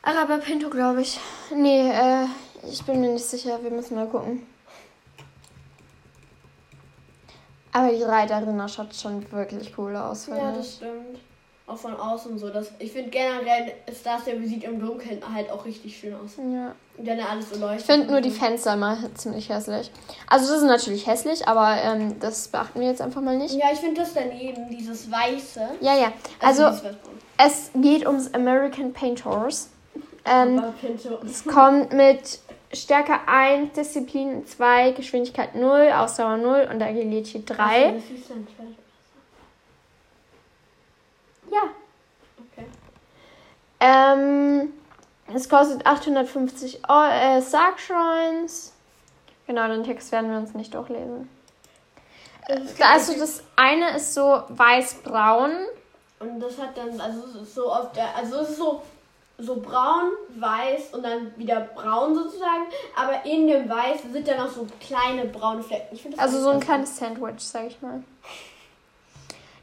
Araber 0.01 0.39
Pinto, 0.39 0.69
glaube 0.69 1.01
ich. 1.01 1.19
Nee, 1.55 1.89
äh, 1.89 2.25
ich 2.69 2.83
bin 2.83 2.99
mir 2.99 3.13
nicht 3.13 3.25
sicher. 3.25 3.63
Wir 3.63 3.71
müssen 3.71 3.95
mal 3.95 4.07
gucken. 4.07 4.45
Aber 7.73 7.91
die 7.91 8.03
Reiterin 8.03 8.69
schaut 8.69 8.95
schon 8.95 9.29
wirklich 9.31 9.73
cool 9.77 9.95
aus. 9.95 10.27
Ja, 10.27 10.51
das 10.51 10.75
stimmt 10.75 11.19
auch 11.67 11.77
von 11.77 11.95
außen 11.95 12.37
so. 12.37 12.49
Dass, 12.49 12.71
ich 12.79 12.91
finde 12.91 13.09
generell 13.09 13.73
Stars 13.99 14.25
der 14.25 14.35
Musik 14.35 14.63
im 14.63 14.79
Dunkeln 14.79 15.21
halt 15.33 15.49
auch 15.51 15.65
richtig 15.65 15.97
schön 15.97 16.13
aus. 16.13 16.37
Ja. 16.37 16.75
Und 16.97 17.07
dann 17.07 17.19
alles 17.19 17.49
so 17.49 17.59
leuchtet. 17.59 17.81
Ich 17.81 17.85
finde 17.85 18.11
nur 18.11 18.21
die 18.21 18.31
Fenster 18.31 18.75
mal 18.75 18.97
ziemlich 19.15 19.49
hässlich. 19.49 19.91
Also 20.27 20.47
das 20.47 20.57
ist 20.61 20.67
natürlich 20.67 21.07
hässlich, 21.07 21.47
aber 21.47 21.77
ähm, 21.81 22.19
das 22.19 22.47
beachten 22.47 22.79
wir 22.79 22.87
jetzt 22.87 23.01
einfach 23.01 23.21
mal 23.21 23.37
nicht. 23.37 23.55
Ja, 23.55 23.67
ich 23.71 23.79
finde 23.79 24.01
das 24.01 24.13
daneben, 24.13 24.69
dieses 24.69 25.09
Weiße. 25.09 25.61
Ja, 25.79 25.95
ja. 25.97 26.13
Also, 26.39 26.65
also 26.65 26.89
es 27.37 27.71
geht 27.75 28.05
ums 28.05 28.33
American 28.33 28.93
Paint 28.93 29.25
Horse. 29.25 29.69
Ähm, 30.25 30.61
es 31.25 31.43
kommt 31.43 31.91
mit 31.91 32.39
Stärke 32.73 33.19
1, 33.27 33.73
Disziplin 33.73 34.45
2, 34.45 34.91
Geschwindigkeit 34.91 35.55
0, 35.55 35.91
Ausdauer 35.93 36.37
0 36.37 36.67
und 36.71 36.81
Agility 36.81 37.45
3. 37.45 37.91
Das 37.91 38.03
ist 38.05 38.31
ein 38.31 38.47
Feld. 38.57 38.77
Ja. 41.51 41.61
Okay. 42.51 42.65
Ähm, 43.79 44.73
es 45.33 45.47
kostet 45.47 45.85
850 45.85 46.81
Eu- 46.89 47.09
äh. 47.09 47.41
Genau, 49.45 49.67
den 49.67 49.83
Text 49.83 50.11
werden 50.11 50.31
wir 50.31 50.37
uns 50.37 50.53
nicht 50.53 50.73
durchlesen. 50.73 51.29
Also 52.81 53.17
das 53.17 53.43
eine 53.55 53.95
ist 53.95 54.13
so 54.13 54.43
weiß-braun. 54.49 55.51
Und 56.19 56.39
das 56.39 56.57
hat 56.57 56.77
dann, 56.77 56.99
also 56.99 57.43
so 57.43 57.71
auf 57.71 57.91
der, 57.91 58.15
also 58.15 58.39
es 58.39 58.51
ist 58.51 58.57
so, 58.57 58.81
so 59.37 59.55
braun, 59.55 60.11
weiß 60.35 60.93
und 60.93 61.03
dann 61.03 61.33
wieder 61.37 61.61
braun 61.61 62.15
sozusagen, 62.15 62.65
aber 62.95 63.25
in 63.25 63.47
dem 63.47 63.67
Weiß 63.67 64.01
sind 64.11 64.27
dann 64.27 64.37
noch 64.37 64.49
so 64.49 64.67
kleine 64.79 65.25
braune 65.25 65.63
Flecken. 65.63 65.95
Ich 65.95 66.01
finde 66.01 66.17
das 66.17 66.25
Also 66.25 66.41
so 66.41 66.49
ein 66.49 66.59
kleines 66.59 66.95
Sandwich, 66.97 67.39
sag 67.39 67.67
ich 67.67 67.81
mal. 67.81 68.03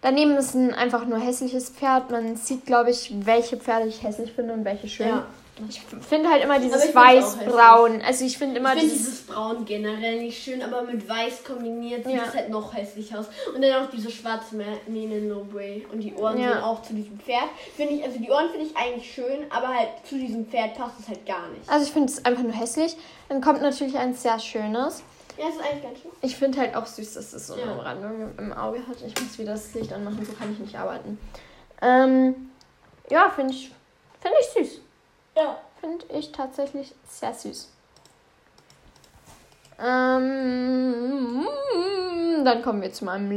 Daneben 0.02 0.36
ist 0.36 0.54
ein 0.54 0.74
einfach 0.74 1.04
nur 1.04 1.18
hässliches 1.18 1.70
Pferd. 1.70 2.10
Man 2.10 2.36
sieht, 2.36 2.64
glaube 2.64 2.90
ich, 2.90 3.12
welche 3.26 3.58
Pferde 3.58 3.86
ich 3.86 4.02
hässlich 4.02 4.32
finde 4.32 4.54
und 4.54 4.64
welche 4.64 4.88
schön. 4.88 5.08
Ja. 5.08 5.26
Ich 5.68 5.80
finde 6.06 6.30
halt 6.30 6.42
immer 6.42 6.58
dieses 6.58 6.90
auch 6.90 6.94
weiß-braun. 6.94 8.02
Also 8.02 8.24
ich 8.24 8.38
finde 8.38 8.58
immer 8.58 8.74
Ich 8.74 8.80
finde 8.80 8.94
dieses... 8.94 9.06
dieses 9.10 9.26
Braun 9.26 9.64
generell 9.64 10.20
nicht 10.20 10.42
schön, 10.42 10.62
aber 10.62 10.82
mit 10.82 11.08
Weiß 11.08 11.44
kombiniert 11.44 12.04
sieht 12.04 12.14
Ja. 12.16 12.24
es 12.26 12.34
halt 12.34 12.48
noch 12.50 12.72
hässlich 12.74 13.14
aus. 13.16 13.26
Und 13.54 13.62
dann 13.62 13.84
auch 13.84 13.90
diese 13.90 14.10
schwarze 14.10 14.56
Mä- 14.56 14.88
Mähne 14.88 15.20
No 15.20 15.46
Way. 15.52 15.86
Und 15.92 16.00
die 16.00 16.14
Ohren 16.14 16.38
Ja. 16.40 16.52
sind 16.54 16.62
auch 16.62 16.82
zu 16.82 16.94
diesem 16.94 17.18
Pferd. 17.20 17.48
Finde 17.76 17.94
ich, 17.94 18.04
also 18.04 18.18
die 18.18 18.30
Ohren 18.30 18.48
finde 18.50 18.66
ich 18.66 18.76
eigentlich 18.76 19.12
schön, 19.12 19.44
aber 19.50 19.68
halt 19.68 19.88
zu 20.04 20.16
diesem 20.16 20.46
Pferd 20.46 20.74
passt 20.76 21.00
es 21.00 21.08
halt 21.08 21.24
gar 21.26 21.48
nicht. 21.48 21.68
Also 21.68 21.84
ich 21.84 21.92
finde 21.92 22.12
es 22.12 22.24
einfach 22.24 22.42
nur 22.42 22.52
hässlich. 22.52 22.96
Dann 23.28 23.40
kommt 23.40 23.62
natürlich 23.62 23.96
ein 23.98 24.14
sehr 24.14 24.38
schönes. 24.38 25.02
Ja, 25.38 25.48
ist 25.48 25.58
eigentlich 25.60 25.82
ganz 25.82 25.98
schön. 26.00 26.10
Ich 26.22 26.36
finde 26.36 26.60
halt 26.60 26.74
auch 26.76 26.84
süß, 26.86 27.14
dass 27.14 27.30
das 27.30 27.46
so 27.46 27.54
eine 27.54 27.62
Ja. 27.62 27.72
Umrandung 27.72 28.30
im 28.36 28.52
Auge 28.52 28.80
hat. 28.86 28.96
Ich 29.06 29.18
muss 29.22 29.38
wieder 29.38 29.52
das 29.52 29.72
Licht 29.74 29.92
anmachen, 29.92 30.24
so 30.26 30.32
kann 30.32 30.52
ich 30.52 30.58
nicht 30.58 30.76
arbeiten. 30.76 31.18
Ähm, 31.80 32.50
ja, 33.08 33.30
finde 33.30 33.54
ich, 33.54 33.70
find 34.20 34.34
ich 34.40 34.68
süß. 34.68 34.80
Ja. 35.36 35.58
Finde 35.80 36.04
ich 36.12 36.32
tatsächlich 36.32 36.94
sehr 37.08 37.32
süß. 37.32 37.70
Ähm, 39.82 41.46
dann 42.44 42.62
kommen 42.62 42.82
wir 42.82 42.92
zu 42.92 43.04
meinem 43.06 43.30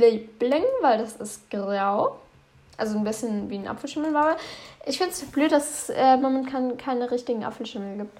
Liebling, 0.00 0.64
weil 0.80 0.98
das 0.98 1.16
ist 1.16 1.50
grau. 1.50 2.16
Also 2.78 2.96
ein 2.96 3.04
bisschen 3.04 3.50
wie 3.50 3.58
ein 3.58 3.68
Apfelschimmel 3.68 4.14
war. 4.14 4.38
Ich 4.86 4.96
finde 4.96 5.12
es 5.12 5.22
blöd, 5.30 5.52
dass 5.52 5.88
es 5.88 5.90
äh, 5.90 6.16
momentan 6.16 6.78
keine 6.78 7.10
richtigen 7.10 7.44
Apfelschimmel 7.44 7.98
gibt. 7.98 8.18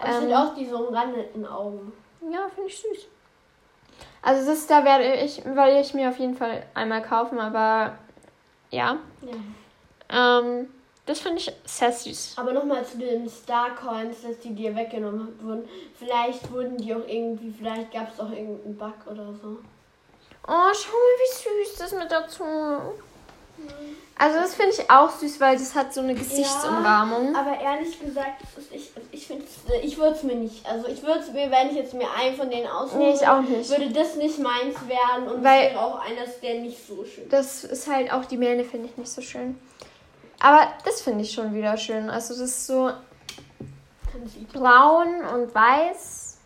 Aber 0.00 0.08
ich 0.08 0.14
Ähm, 0.16 0.20
finde 0.22 0.38
auch 0.38 0.54
diese 0.56 0.76
umrandeten 0.76 1.46
Augen. 1.46 1.92
Ja, 2.32 2.48
finde 2.52 2.68
ich 2.68 2.80
süß. 2.80 3.06
Also 4.22 4.50
das 4.50 4.66
da 4.66 4.84
werde 4.84 5.14
ich, 5.14 5.42
weil 5.54 5.80
ich 5.80 5.94
mir 5.94 6.08
auf 6.08 6.18
jeden 6.18 6.34
Fall 6.34 6.64
einmal 6.74 7.02
kaufen, 7.02 7.38
aber 7.38 7.96
ja. 8.70 8.96
Ja. 9.22 10.40
Ähm, 10.40 10.68
das 11.10 11.20
finde 11.20 11.38
ich 11.38 11.52
sehr 11.64 11.92
süß. 11.92 12.34
Aber 12.36 12.52
nochmal 12.52 12.84
zu 12.84 12.98
den 12.98 13.28
Star 13.28 13.74
Coins, 13.74 14.22
dass 14.22 14.38
die 14.38 14.54
dir 14.54 14.74
weggenommen 14.74 15.38
wurden. 15.42 15.68
Vielleicht 15.98 16.50
wurden 16.52 16.76
die 16.78 16.94
auch 16.94 17.06
irgendwie, 17.06 17.52
vielleicht 17.56 17.92
gab 17.92 18.12
es 18.12 18.20
auch 18.20 18.30
irgendeinen 18.30 18.76
Bug 18.76 18.94
oder 19.10 19.26
so. 19.42 19.58
Oh, 20.46 20.72
schau 20.72 20.90
mal, 20.92 21.16
wie 21.18 21.64
süß 21.66 21.76
das 21.78 21.92
mit 21.92 22.10
dazu. 22.10 22.44
Also 24.16 24.38
das 24.38 24.54
finde 24.54 24.72
ich 24.72 24.90
auch 24.90 25.10
süß, 25.10 25.40
weil 25.40 25.56
das 25.56 25.74
hat 25.74 25.92
so 25.94 26.00
eine 26.00 26.14
Gesichtsumrahmung. 26.14 27.34
Aber 27.34 27.58
ehrlich 27.58 27.98
gesagt, 27.98 28.42
ich, 28.70 28.90
ich 29.12 29.26
finde 29.26 29.44
ich 29.82 29.96
würde 29.98 30.16
es 30.16 30.22
mir 30.22 30.34
nicht. 30.34 30.66
Also 30.66 30.88
ich 30.88 31.02
würde 31.02 31.20
es 31.20 31.32
mir, 31.32 31.50
wenn 31.50 31.70
ich 31.70 31.76
jetzt 31.76 31.94
mir 31.94 32.10
einen 32.12 32.36
von 32.36 32.50
denen 32.50 32.66
aussuchen 32.66 32.98
Nee, 32.98 33.12
ich 33.14 33.20
würde, 33.20 33.32
auch 33.32 33.40
nicht. 33.42 33.70
würde 33.70 33.90
das 33.90 34.16
nicht 34.16 34.38
meins 34.38 34.76
werden 34.88 35.28
und 35.28 35.42
Weil- 35.44 35.68
es 35.68 35.72
wäre 35.74 35.84
auch 35.84 36.00
eines, 36.00 36.40
der 36.40 36.54
nicht 36.60 36.86
so 36.86 37.04
schön. 37.04 37.28
Das 37.30 37.64
ist 37.64 37.86
halt 37.86 38.12
auch 38.12 38.24
die 38.26 38.36
Mähne, 38.36 38.64
finde 38.64 38.88
ich 38.90 38.96
nicht 38.96 39.10
so 39.10 39.22
schön. 39.22 39.58
Aber 40.40 40.68
das 40.84 41.02
finde 41.02 41.22
ich 41.22 41.32
schon 41.32 41.54
wieder 41.54 41.76
schön. 41.76 42.10
Also 42.10 42.34
das 42.34 42.40
ist 42.40 42.66
so 42.66 42.90
braun 44.52 45.22
und 45.34 45.54
weiß. 45.54 46.38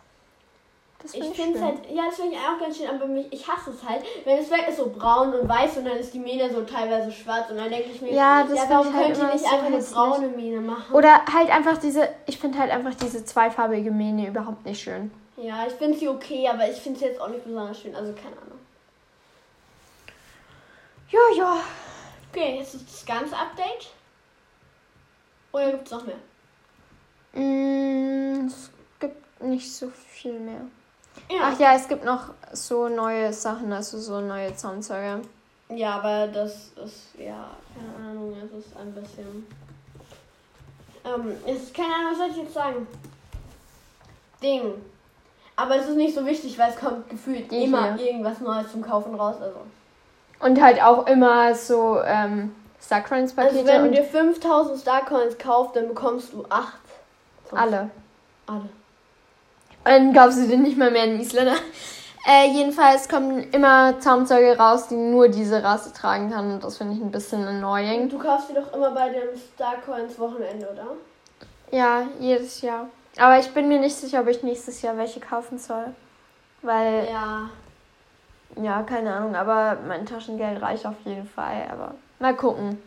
Das 1.01 1.13
Ich 1.13 1.21
finde 1.21 1.35
ich, 1.35 1.41
finde 1.41 1.59
es 1.59 1.63
halt, 1.63 1.77
ja, 1.91 2.03
das 2.07 2.15
finde 2.15 2.35
ich 2.35 2.39
auch 2.39 2.59
ganz 2.59 2.77
schön, 2.77 2.89
aber 2.89 3.05
mich, 3.05 3.27
ich 3.31 3.47
hasse 3.47 3.71
es 3.71 3.87
halt, 3.87 4.03
wenn 4.25 4.39
es 4.39 4.49
weg 4.49 4.65
ist 4.67 4.77
so 4.77 4.89
braun 4.89 5.33
und 5.33 5.47
weiß 5.47 5.77
und 5.77 5.85
dann 5.85 5.97
ist 5.97 6.13
die 6.13 6.19
Mähne 6.19 6.51
so 6.51 6.63
teilweise 6.63 7.11
schwarz 7.11 7.49
und 7.51 7.57
dann 7.57 7.69
denke 7.69 7.91
ich 7.91 8.01
mir, 8.01 8.11
Ja, 8.11 8.43
das 8.43 8.59
find 8.59 8.71
warum 8.71 8.87
ich 8.87 8.93
halt 8.93 9.05
könnt 9.05 9.17
ihr 9.19 9.33
nicht 9.33 9.45
so 9.45 9.55
einfach 9.55 9.65
eine 9.67 9.81
braune 9.81 10.27
Mähne 10.29 10.61
machen? 10.61 10.95
Oder 10.95 11.25
halt 11.31 11.49
einfach 11.51 11.77
diese, 11.77 12.09
ich 12.25 12.39
finde 12.39 12.57
halt 12.57 12.71
einfach 12.71 12.95
diese 12.95 13.23
zweifarbige 13.23 13.91
Mähne 13.91 14.27
überhaupt 14.27 14.65
nicht 14.65 14.81
schön. 14.81 15.11
Ja, 15.37 15.65
ich 15.67 15.73
finde 15.73 15.97
sie 15.97 16.09
okay, 16.09 16.47
aber 16.47 16.67
ich 16.69 16.77
finde 16.77 16.99
sie 16.99 17.05
jetzt 17.05 17.21
auch 17.21 17.29
nicht 17.29 17.45
besonders 17.45 17.79
schön, 17.79 17.95
also 17.95 18.11
keine 18.13 18.35
Ahnung. 18.37 18.59
Ja, 21.11 21.19
ja. 21.37 21.57
Okay, 22.35 22.57
jetzt 22.57 22.75
ist 22.75 22.91
das 22.91 23.05
ganze 23.05 23.33
Update. 23.33 23.87
Oder 25.53 25.71
gibt 25.71 25.85
es 25.85 25.91
noch 25.91 26.03
mehr? 26.05 26.17
Mm, 27.41 28.47
es 28.47 28.69
gibt 28.99 29.41
nicht 29.41 29.73
so 29.73 29.89
viel 29.89 30.37
mehr. 30.37 30.59
Ja. 31.29 31.37
Ach 31.43 31.59
ja, 31.59 31.75
es 31.75 31.87
gibt 31.87 32.03
noch 32.03 32.31
so 32.51 32.89
neue 32.89 33.31
Sachen, 33.31 33.71
also 33.71 33.97
so 33.97 34.19
neue 34.19 34.53
Soundsauger. 34.53 35.21
Ja, 35.69 35.95
aber 35.99 36.27
das 36.27 36.71
ist, 36.85 37.15
ja, 37.17 37.51
keine 37.73 38.09
Ahnung, 38.09 38.35
es 38.43 38.65
ist 38.65 38.75
ein 38.75 38.93
bisschen. 38.93 39.47
Ähm, 41.05 41.37
es 41.47 41.63
ist 41.63 41.73
keine 41.73 41.93
Ahnung, 41.95 42.11
was 42.11 42.17
soll 42.17 42.31
ich 42.31 42.37
jetzt 42.37 42.53
sagen? 42.53 42.85
Ding. 44.43 44.73
Aber 45.55 45.77
es 45.77 45.87
ist 45.87 45.95
nicht 45.95 46.13
so 46.13 46.25
wichtig, 46.25 46.57
weil 46.59 46.71
es 46.71 46.75
kommt 46.77 47.09
gefühlt 47.09 47.49
Die 47.49 47.63
immer 47.63 47.95
hier. 47.95 48.07
irgendwas 48.07 48.41
Neues 48.41 48.69
zum 48.73 48.81
Kaufen 48.81 49.15
raus. 49.15 49.37
Also, 49.39 49.61
Und 50.39 50.61
halt 50.61 50.81
auch 50.83 51.07
immer 51.07 51.55
so 51.55 51.99
ähm, 52.05 52.53
Starcoins-Pakete 52.81 53.59
also 53.59 53.67
wenn 53.67 53.83
du 53.85 53.91
dir 53.91 54.03
5000 54.03 54.79
Starcoins 54.79 55.37
kaufst, 55.37 55.75
dann 55.75 55.87
bekommst 55.87 56.33
du 56.33 56.45
8. 56.49 56.73
alle. 57.51 57.89
Alle. 58.47 58.59
Und 58.59 58.69
dann 59.83 60.13
kaufst 60.13 60.39
du 60.39 60.47
dir 60.47 60.57
nicht 60.57 60.77
mal 60.77 60.91
mehr 60.91 61.03
einen 61.03 61.19
Isländer. 61.19 61.55
Äh, 62.27 62.49
jedenfalls 62.49 63.07
kommen 63.07 63.51
immer 63.51 63.99
Zaumzeuge 63.99 64.57
raus, 64.57 64.87
die 64.87 64.95
nur 64.95 65.29
diese 65.29 65.63
Rasse 65.63 65.93
tragen 65.93 66.31
kann. 66.31 66.53
Und 66.53 66.63
das 66.63 66.77
finde 66.77 66.95
ich 66.95 66.99
ein 66.99 67.11
bisschen 67.11 67.47
annoying. 67.47 68.09
Du 68.09 68.17
kaufst 68.17 68.49
die 68.49 68.55
doch 68.55 68.73
immer 68.73 68.89
bei 68.89 69.09
dem 69.09 69.29
Starcoins 69.53 70.17
Wochenende, 70.17 70.67
oder? 70.71 70.87
Ja, 71.69 72.07
jedes 72.19 72.61
Jahr. 72.61 72.89
Aber 73.19 73.37
ich 73.37 73.53
bin 73.53 73.67
mir 73.67 73.79
nicht 73.79 73.95
sicher, 73.95 74.21
ob 74.21 74.27
ich 74.27 74.41
nächstes 74.41 74.81
Jahr 74.81 74.97
welche 74.97 75.19
kaufen 75.19 75.59
soll. 75.59 75.93
Weil, 76.63 77.07
Ja. 77.11 77.49
Ja, 78.61 78.83
keine 78.83 79.13
Ahnung, 79.13 79.35
aber 79.35 79.77
mein 79.87 80.05
Taschengeld 80.05 80.61
reicht 80.61 80.85
auf 80.85 80.95
jeden 81.03 81.27
Fall. 81.27 81.67
Aber 81.71 81.95
mal 82.19 82.35
gucken. 82.35 82.81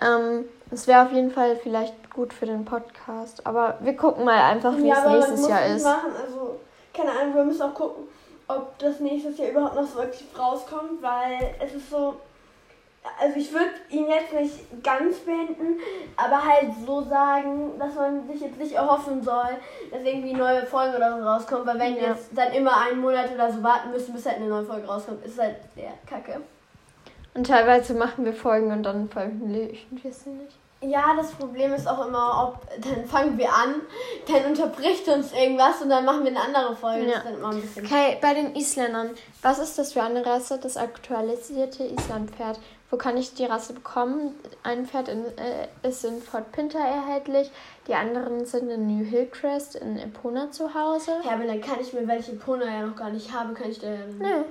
Ähm, 0.00 0.44
es 0.70 0.86
wäre 0.86 1.04
auf 1.04 1.12
jeden 1.12 1.30
Fall 1.30 1.56
vielleicht 1.56 2.10
gut 2.10 2.32
für 2.32 2.46
den 2.46 2.64
Podcast. 2.64 3.46
Aber 3.46 3.78
wir 3.80 3.96
gucken 3.96 4.24
mal 4.24 4.38
einfach, 4.38 4.76
wie 4.76 4.88
ja, 4.88 5.04
es 5.04 5.28
nächstes 5.28 5.48
Jahr 5.48 5.66
ist. 5.66 5.84
machen, 5.84 6.10
also 6.24 6.60
keine 6.92 7.10
Ahnung, 7.10 7.34
wir 7.34 7.44
müssen 7.44 7.62
auch 7.62 7.74
gucken, 7.74 8.04
ob 8.48 8.78
das 8.78 9.00
nächstes 9.00 9.38
Jahr 9.38 9.50
überhaupt 9.50 9.74
noch 9.74 9.86
so 9.86 10.00
aktiv 10.00 10.26
rauskommt, 10.38 11.02
weil 11.02 11.54
es 11.60 11.74
ist 11.74 11.90
so, 11.90 12.16
also 13.20 13.36
ich 13.38 13.52
würde 13.52 13.70
ihn 13.90 14.08
jetzt 14.08 14.32
nicht 14.32 14.82
ganz 14.84 15.16
beenden, 15.18 15.78
aber 16.16 16.44
halt 16.44 16.70
so 16.86 17.02
sagen, 17.02 17.78
dass 17.78 17.94
man 17.94 18.26
sich 18.28 18.40
jetzt 18.40 18.58
nicht 18.58 18.72
erhoffen 18.72 19.22
soll, 19.22 19.56
dass 19.90 20.02
irgendwie 20.02 20.32
neue 20.34 20.64
Folgen 20.66 20.94
oder 20.96 21.18
so 21.18 21.24
rauskommt, 21.26 21.66
weil 21.66 21.78
wenn 21.78 21.96
Ja. 21.96 22.08
jetzt 22.08 22.28
dann 22.32 22.52
immer 22.52 22.76
einen 22.80 23.00
Monat 23.00 23.32
oder 23.34 23.52
so 23.52 23.62
warten 23.62 23.90
müssen, 23.90 24.12
bis 24.14 24.26
halt 24.26 24.36
eine 24.36 24.46
neue 24.48 24.64
Folge 24.64 24.86
rauskommt, 24.86 25.24
ist 25.24 25.38
halt 25.38 25.56
sehr 25.74 25.92
kacke. 26.08 26.40
Und 27.34 27.46
teilweise 27.46 27.94
machen 27.94 28.24
wir 28.24 28.32
Folgen 28.32 28.72
und 28.72 28.82
dann 28.82 29.08
veröffentlichen 29.08 30.00
wir 30.02 30.12
sie 30.12 30.30
nicht. 30.30 30.56
Ja, 30.82 31.14
das 31.16 31.32
Problem 31.32 31.72
ist 31.72 31.88
auch 31.88 32.06
immer, 32.06 32.52
ob 32.54 32.82
dann 32.82 33.06
fangen 33.06 33.38
wir 33.38 33.48
an, 33.48 33.76
dann 34.28 34.50
unterbricht 34.50 35.08
uns 35.08 35.32
irgendwas 35.32 35.80
und 35.80 35.88
dann 35.88 36.04
machen 36.04 36.22
wir 36.22 36.30
eine 36.30 36.40
andere 36.40 36.76
Folge. 36.76 37.10
Ja. 37.10 37.22
Okay, 37.78 38.18
bei 38.20 38.34
den 38.34 38.54
Isländern. 38.54 39.10
Was 39.40 39.58
ist 39.58 39.78
das 39.78 39.94
für 39.94 40.02
eine 40.02 40.24
Rasse? 40.24 40.58
Das 40.62 40.76
aktualisierte 40.76 41.84
Islandpferd. 41.84 42.60
Wo 42.90 42.96
kann 42.96 43.16
ich 43.16 43.34
die 43.34 43.44
Rasse 43.44 43.72
bekommen? 43.72 44.34
Ein 44.62 44.86
Pferd 44.86 45.08
in, 45.08 45.24
äh, 45.38 45.68
ist 45.82 46.04
in 46.04 46.22
Fort 46.22 46.52
Pinter 46.52 46.78
erhältlich. 46.78 47.50
Die 47.88 47.94
anderen 47.94 48.46
sind 48.46 48.70
in 48.70 48.86
New 48.86 49.04
Hillcrest 49.04 49.74
in 49.74 49.98
Epona 49.98 50.50
zu 50.52 50.72
Hause. 50.72 51.12
Ja, 51.24 51.32
aber 51.32 51.44
dann 51.44 51.60
kann 51.60 51.80
ich 51.80 51.92
mir, 51.92 52.06
welche 52.06 52.34
Pona 52.34 52.64
ja 52.64 52.86
noch 52.86 52.96
gar 52.96 53.10
nicht 53.10 53.32
habe, 53.32 53.54
kann 53.54 53.70
ich 53.70 53.80
da 53.80 53.88
ja. 53.88 54.06
Nö. 54.18 54.44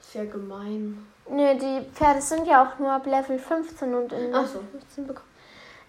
Ist 0.00 0.14
ja 0.14 0.24
gemein. 0.24 1.06
Nö, 1.28 1.54
die 1.54 1.86
Pferde 1.92 2.20
sind 2.20 2.46
ja 2.46 2.64
auch 2.64 2.78
nur 2.78 2.92
ab 2.92 3.06
Level 3.06 3.38
15 3.38 3.94
und 3.94 4.12
in 4.12 4.34
Ach 4.34 4.46
so. 4.46 4.60
15 4.72 5.06
bekommen. 5.06 5.26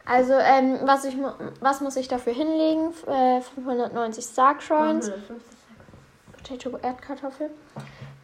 Also, 0.05 0.33
ähm, 0.33 0.79
was, 0.83 1.03
ich, 1.03 1.17
was 1.59 1.81
muss 1.81 1.97
ich 1.97 2.07
dafür 2.07 2.33
hinlegen? 2.33 2.93
Äh, 3.05 3.41
590 3.41 4.23
Stark 4.23 4.63
Shrines. 4.63 5.09
150. 5.09 5.57
Potato 6.31 6.77
Erdkartoffel. 6.77 7.49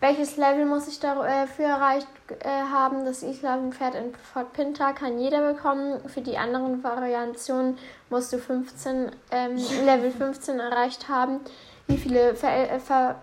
Welches 0.04 0.36
Level 0.36 0.66
muss 0.66 0.90
ich 0.90 1.00
dafür 1.00 1.66
erreicht 1.66 2.08
äh, 2.40 2.50
haben? 2.50 3.06
Das 3.06 3.24
Islandpferd 3.24 3.96
in 3.96 4.14
Fort 4.14 4.52
Pinta 4.52 4.92
kann 4.92 5.18
jeder 5.18 5.54
bekommen. 5.54 5.98
Für 6.10 6.20
die 6.20 6.38
anderen 6.38 6.84
Variationen 6.84 7.78
musst 8.10 8.34
du 8.34 8.38
15, 8.38 9.12
ähm, 9.32 9.56
Level 9.86 10.12
15 10.12 10.60
erreicht 10.60 11.08
haben. 11.08 11.40
Wie 11.88 11.96
viele 11.96 12.36
Fell, 12.36 12.68
äh, 12.68 13.14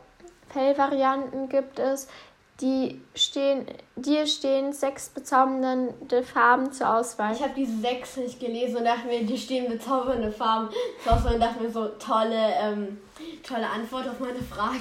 Fellvarianten 0.48 1.50
gibt 1.50 1.78
es? 1.78 2.08
Die 2.62 3.02
stehen, 3.14 3.66
dir 3.96 4.26
stehen 4.26 4.72
sechs 4.72 5.10
bezaubernde 5.10 6.22
Farben 6.22 6.72
zur 6.72 6.94
Auswahl. 6.94 7.34
Ich 7.34 7.42
habe 7.42 7.52
diese 7.54 7.78
sechs 7.78 8.16
nicht 8.16 8.40
gelesen 8.40 8.78
und 8.78 8.84
dachte 8.84 9.06
mir, 9.06 9.22
die 9.24 9.36
stehen 9.36 9.70
bezaubernde 9.70 10.32
Farben 10.32 10.70
zur 11.04 11.12
Auswahl 11.12 11.34
und 11.34 11.40
dachte 11.40 11.62
mir 11.62 11.70
so, 11.70 11.88
tolle, 11.98 12.54
ähm, 12.58 12.98
tolle 13.46 13.68
Antwort 13.68 14.08
auf 14.08 14.18
meine 14.18 14.40
Frage. 14.40 14.80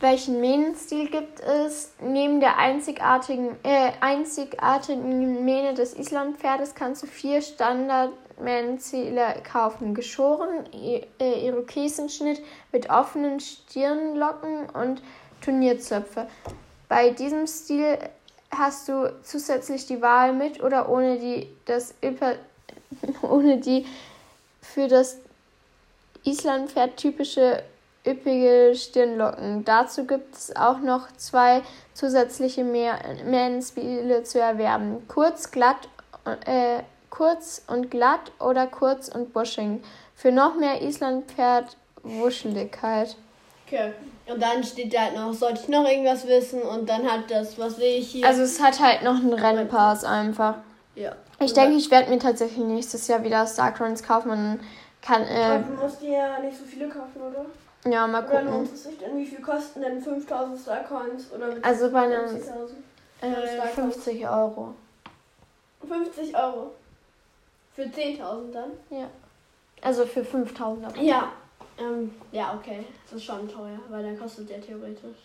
Welchen 0.00 0.40
Mähnenstil 0.40 1.10
gibt 1.10 1.40
es? 1.40 1.90
Neben 2.00 2.38
der 2.38 2.56
einzigartigen, 2.56 3.56
äh, 3.64 3.90
einzigartigen 4.00 5.44
Mähne 5.44 5.74
des 5.74 5.94
Islandpferdes 5.94 6.76
kannst 6.76 7.02
du 7.02 7.08
vier 7.08 7.42
Standard-Mähnenstile 7.42 9.42
kaufen. 9.42 9.94
Geschoren, 9.94 10.66
äh, 10.72 11.48
Irokesenschnitt 11.48 12.40
mit 12.70 12.90
offenen 12.90 13.40
Stirnlocken 13.40 14.70
und 14.70 15.02
Turnierzöpfe. 15.40 16.28
Bei 16.88 17.10
diesem 17.10 17.48
Stil 17.48 17.98
hast 18.52 18.88
du 18.88 19.12
zusätzlich 19.24 19.86
die 19.86 20.00
Wahl 20.00 20.32
mit 20.32 20.62
oder 20.62 20.88
ohne 20.88 21.18
die, 21.18 21.48
das 21.64 21.94
ohne 23.22 23.58
die 23.58 23.84
für 24.62 24.86
das 24.86 25.18
Islandpferd 26.24 26.96
typische 26.96 27.64
üppige 28.08 28.72
Stirnlocken. 28.74 29.64
Dazu 29.64 30.04
gibt 30.06 30.34
es 30.34 30.56
auch 30.56 30.78
noch 30.78 31.12
zwei 31.16 31.62
zusätzliche 31.94 32.64
Mähnenspiele 32.64 34.24
zu 34.24 34.40
erwerben. 34.40 35.06
Kurz, 35.08 35.50
glatt, 35.50 35.88
äh, 36.46 36.82
kurz 37.10 37.62
und 37.66 37.90
glatt 37.90 38.32
oder 38.40 38.66
kurz 38.66 39.08
und 39.08 39.32
buschig. 39.32 39.82
Für 40.14 40.30
noch 40.32 40.56
mehr 40.56 40.82
Islandpferd-Wuscheligkeit. 40.82 43.16
Okay. 43.66 43.92
Und 44.26 44.42
dann 44.42 44.64
steht 44.64 44.94
da 44.94 45.02
halt 45.02 45.14
noch, 45.14 45.32
sollte 45.32 45.60
ich 45.62 45.68
noch 45.68 45.86
irgendwas 45.86 46.26
wissen? 46.26 46.62
Und 46.62 46.88
dann 46.88 47.08
hat 47.10 47.30
das, 47.30 47.56
was 47.58 47.78
will 47.78 47.98
ich 47.98 48.10
hier? 48.10 48.26
Also 48.26 48.42
es 48.42 48.60
hat 48.60 48.80
halt 48.80 49.02
noch 49.02 49.16
einen 49.16 49.34
Rennpass 49.34 50.04
einfach. 50.04 50.56
Ja. 50.94 51.12
Ich 51.40 51.52
denke, 51.52 51.76
ich 51.76 51.90
werde 51.90 52.10
mir 52.10 52.18
tatsächlich 52.18 52.64
nächstes 52.64 53.06
Jahr 53.08 53.22
wieder 53.22 53.46
Starcrons 53.46 54.02
kaufen 54.02 54.30
und 54.30 54.60
kann. 55.00 55.22
Äh, 55.22 55.62
du 55.62 55.82
musst 55.82 56.02
dir 56.02 56.12
ja 56.12 56.38
nicht 56.40 56.58
so 56.58 56.64
viele 56.64 56.88
kaufen, 56.88 57.20
oder? 57.20 57.46
Ja, 57.90 58.06
mal 58.06 58.22
gucken. 58.22 58.48
Oder 58.48 58.56
lohnt 58.56 58.72
es 58.72 58.84
sich 58.84 58.98
denn? 58.98 59.16
Wie 59.16 59.26
viel 59.26 59.40
kosten 59.40 59.80
denn 59.80 60.00
5000 60.00 60.60
Starcoins? 60.60 61.32
Oder 61.32 61.56
also 61.62 61.90
bei 61.90 62.02
einem 62.02 62.36
äh, 63.20 63.68
50 63.74 64.28
Euro. 64.28 64.74
50 65.86 66.36
Euro. 66.36 66.72
Für 67.74 67.82
10.000 67.82 68.52
dann? 68.52 68.70
Ja. 68.90 69.08
Also 69.82 70.04
für 70.04 70.24
5000 70.24 70.96
Ja. 71.02 71.32
Ähm, 71.78 72.12
ja, 72.32 72.54
okay. 72.54 72.84
Das 73.04 73.18
ist 73.18 73.24
schon 73.24 73.48
teuer, 73.48 73.78
weil 73.88 74.02
der 74.02 74.16
kostet 74.16 74.50
ja 74.50 74.58
theoretisch. 74.58 75.16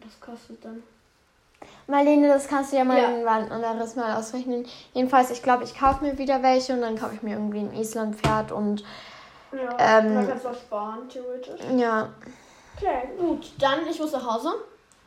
Das 0.00 0.18
kostet 0.20 0.64
dann. 0.64 0.82
Marlene, 1.86 2.28
das 2.28 2.48
kannst 2.48 2.72
du 2.72 2.76
ja 2.76 2.84
mal 2.84 2.98
ja. 2.98 3.08
ein 3.08 3.52
anderes 3.52 3.94
Mal 3.94 4.16
ausrechnen. 4.16 4.66
Jedenfalls, 4.94 5.30
ich 5.30 5.42
glaube, 5.42 5.64
ich 5.64 5.78
kaufe 5.78 6.04
mir 6.04 6.18
wieder 6.18 6.42
welche 6.42 6.72
und 6.72 6.80
dann 6.80 6.98
kaufe 6.98 7.14
ich 7.14 7.22
mir 7.22 7.34
irgendwie 7.34 7.60
ein 7.60 7.74
Island-Pferd 7.74 8.52
und. 8.52 8.84
Ja, 9.52 9.98
ähm, 9.98 10.14
dann 10.14 10.28
kannst 10.28 10.44
du 10.44 10.48
auch 10.48 10.54
sparen, 10.54 11.08
theoretisch. 11.08 11.60
Ja. 11.76 12.10
Okay, 12.76 13.08
gut. 13.18 13.52
Dann, 13.58 13.86
ich 13.88 13.98
muss 13.98 14.12
nach 14.12 14.24
Hause. 14.24 14.54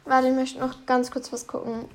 Warte, 0.06 0.28
ich 0.28 0.34
möchte 0.34 0.60
noch 0.60 0.86
ganz 0.86 1.12
kurz 1.12 1.32
was 1.32 1.48
gucken. 1.48 1.90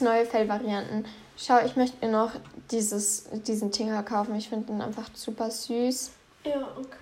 Sechs 0.00 0.02
neue 0.02 0.24
Fellvarianten. 0.24 1.04
Schau, 1.36 1.58
ich 1.64 1.76
möchte 1.76 2.04
mir 2.04 2.10
noch 2.10 2.32
dieses, 2.70 3.24
diesen 3.46 3.70
Tinger 3.70 4.02
kaufen. 4.02 4.34
Ich 4.34 4.48
finde 4.48 4.72
ihn 4.72 4.80
einfach 4.80 5.08
super 5.14 5.50
süß. 5.50 6.10
Ja, 6.44 6.68
okay. 6.76 6.96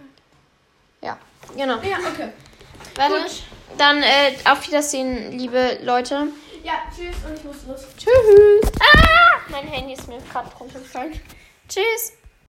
Ja, 1.02 1.18
genau. 1.56 1.76
Ja, 1.76 1.98
okay. 1.98 2.32
Warte, 2.96 3.22
Gut. 3.22 3.42
dann 3.78 4.02
äh, 4.02 4.34
auf 4.50 4.66
Wiedersehen, 4.66 5.38
liebe 5.38 5.78
Leute. 5.82 6.28
Ja, 6.64 6.74
tschüss 6.94 7.16
und 7.24 7.36
ich 7.36 7.44
muss 7.44 7.66
los. 7.68 7.86
Tschüss. 7.96 8.72
Ah! 8.80 9.40
Mein 9.48 9.66
Handy 9.68 9.92
ist 9.94 10.08
mir 10.08 10.18
gerade 10.18 10.50
runtergefallen. 10.56 11.12
Tschüss. 11.68 12.17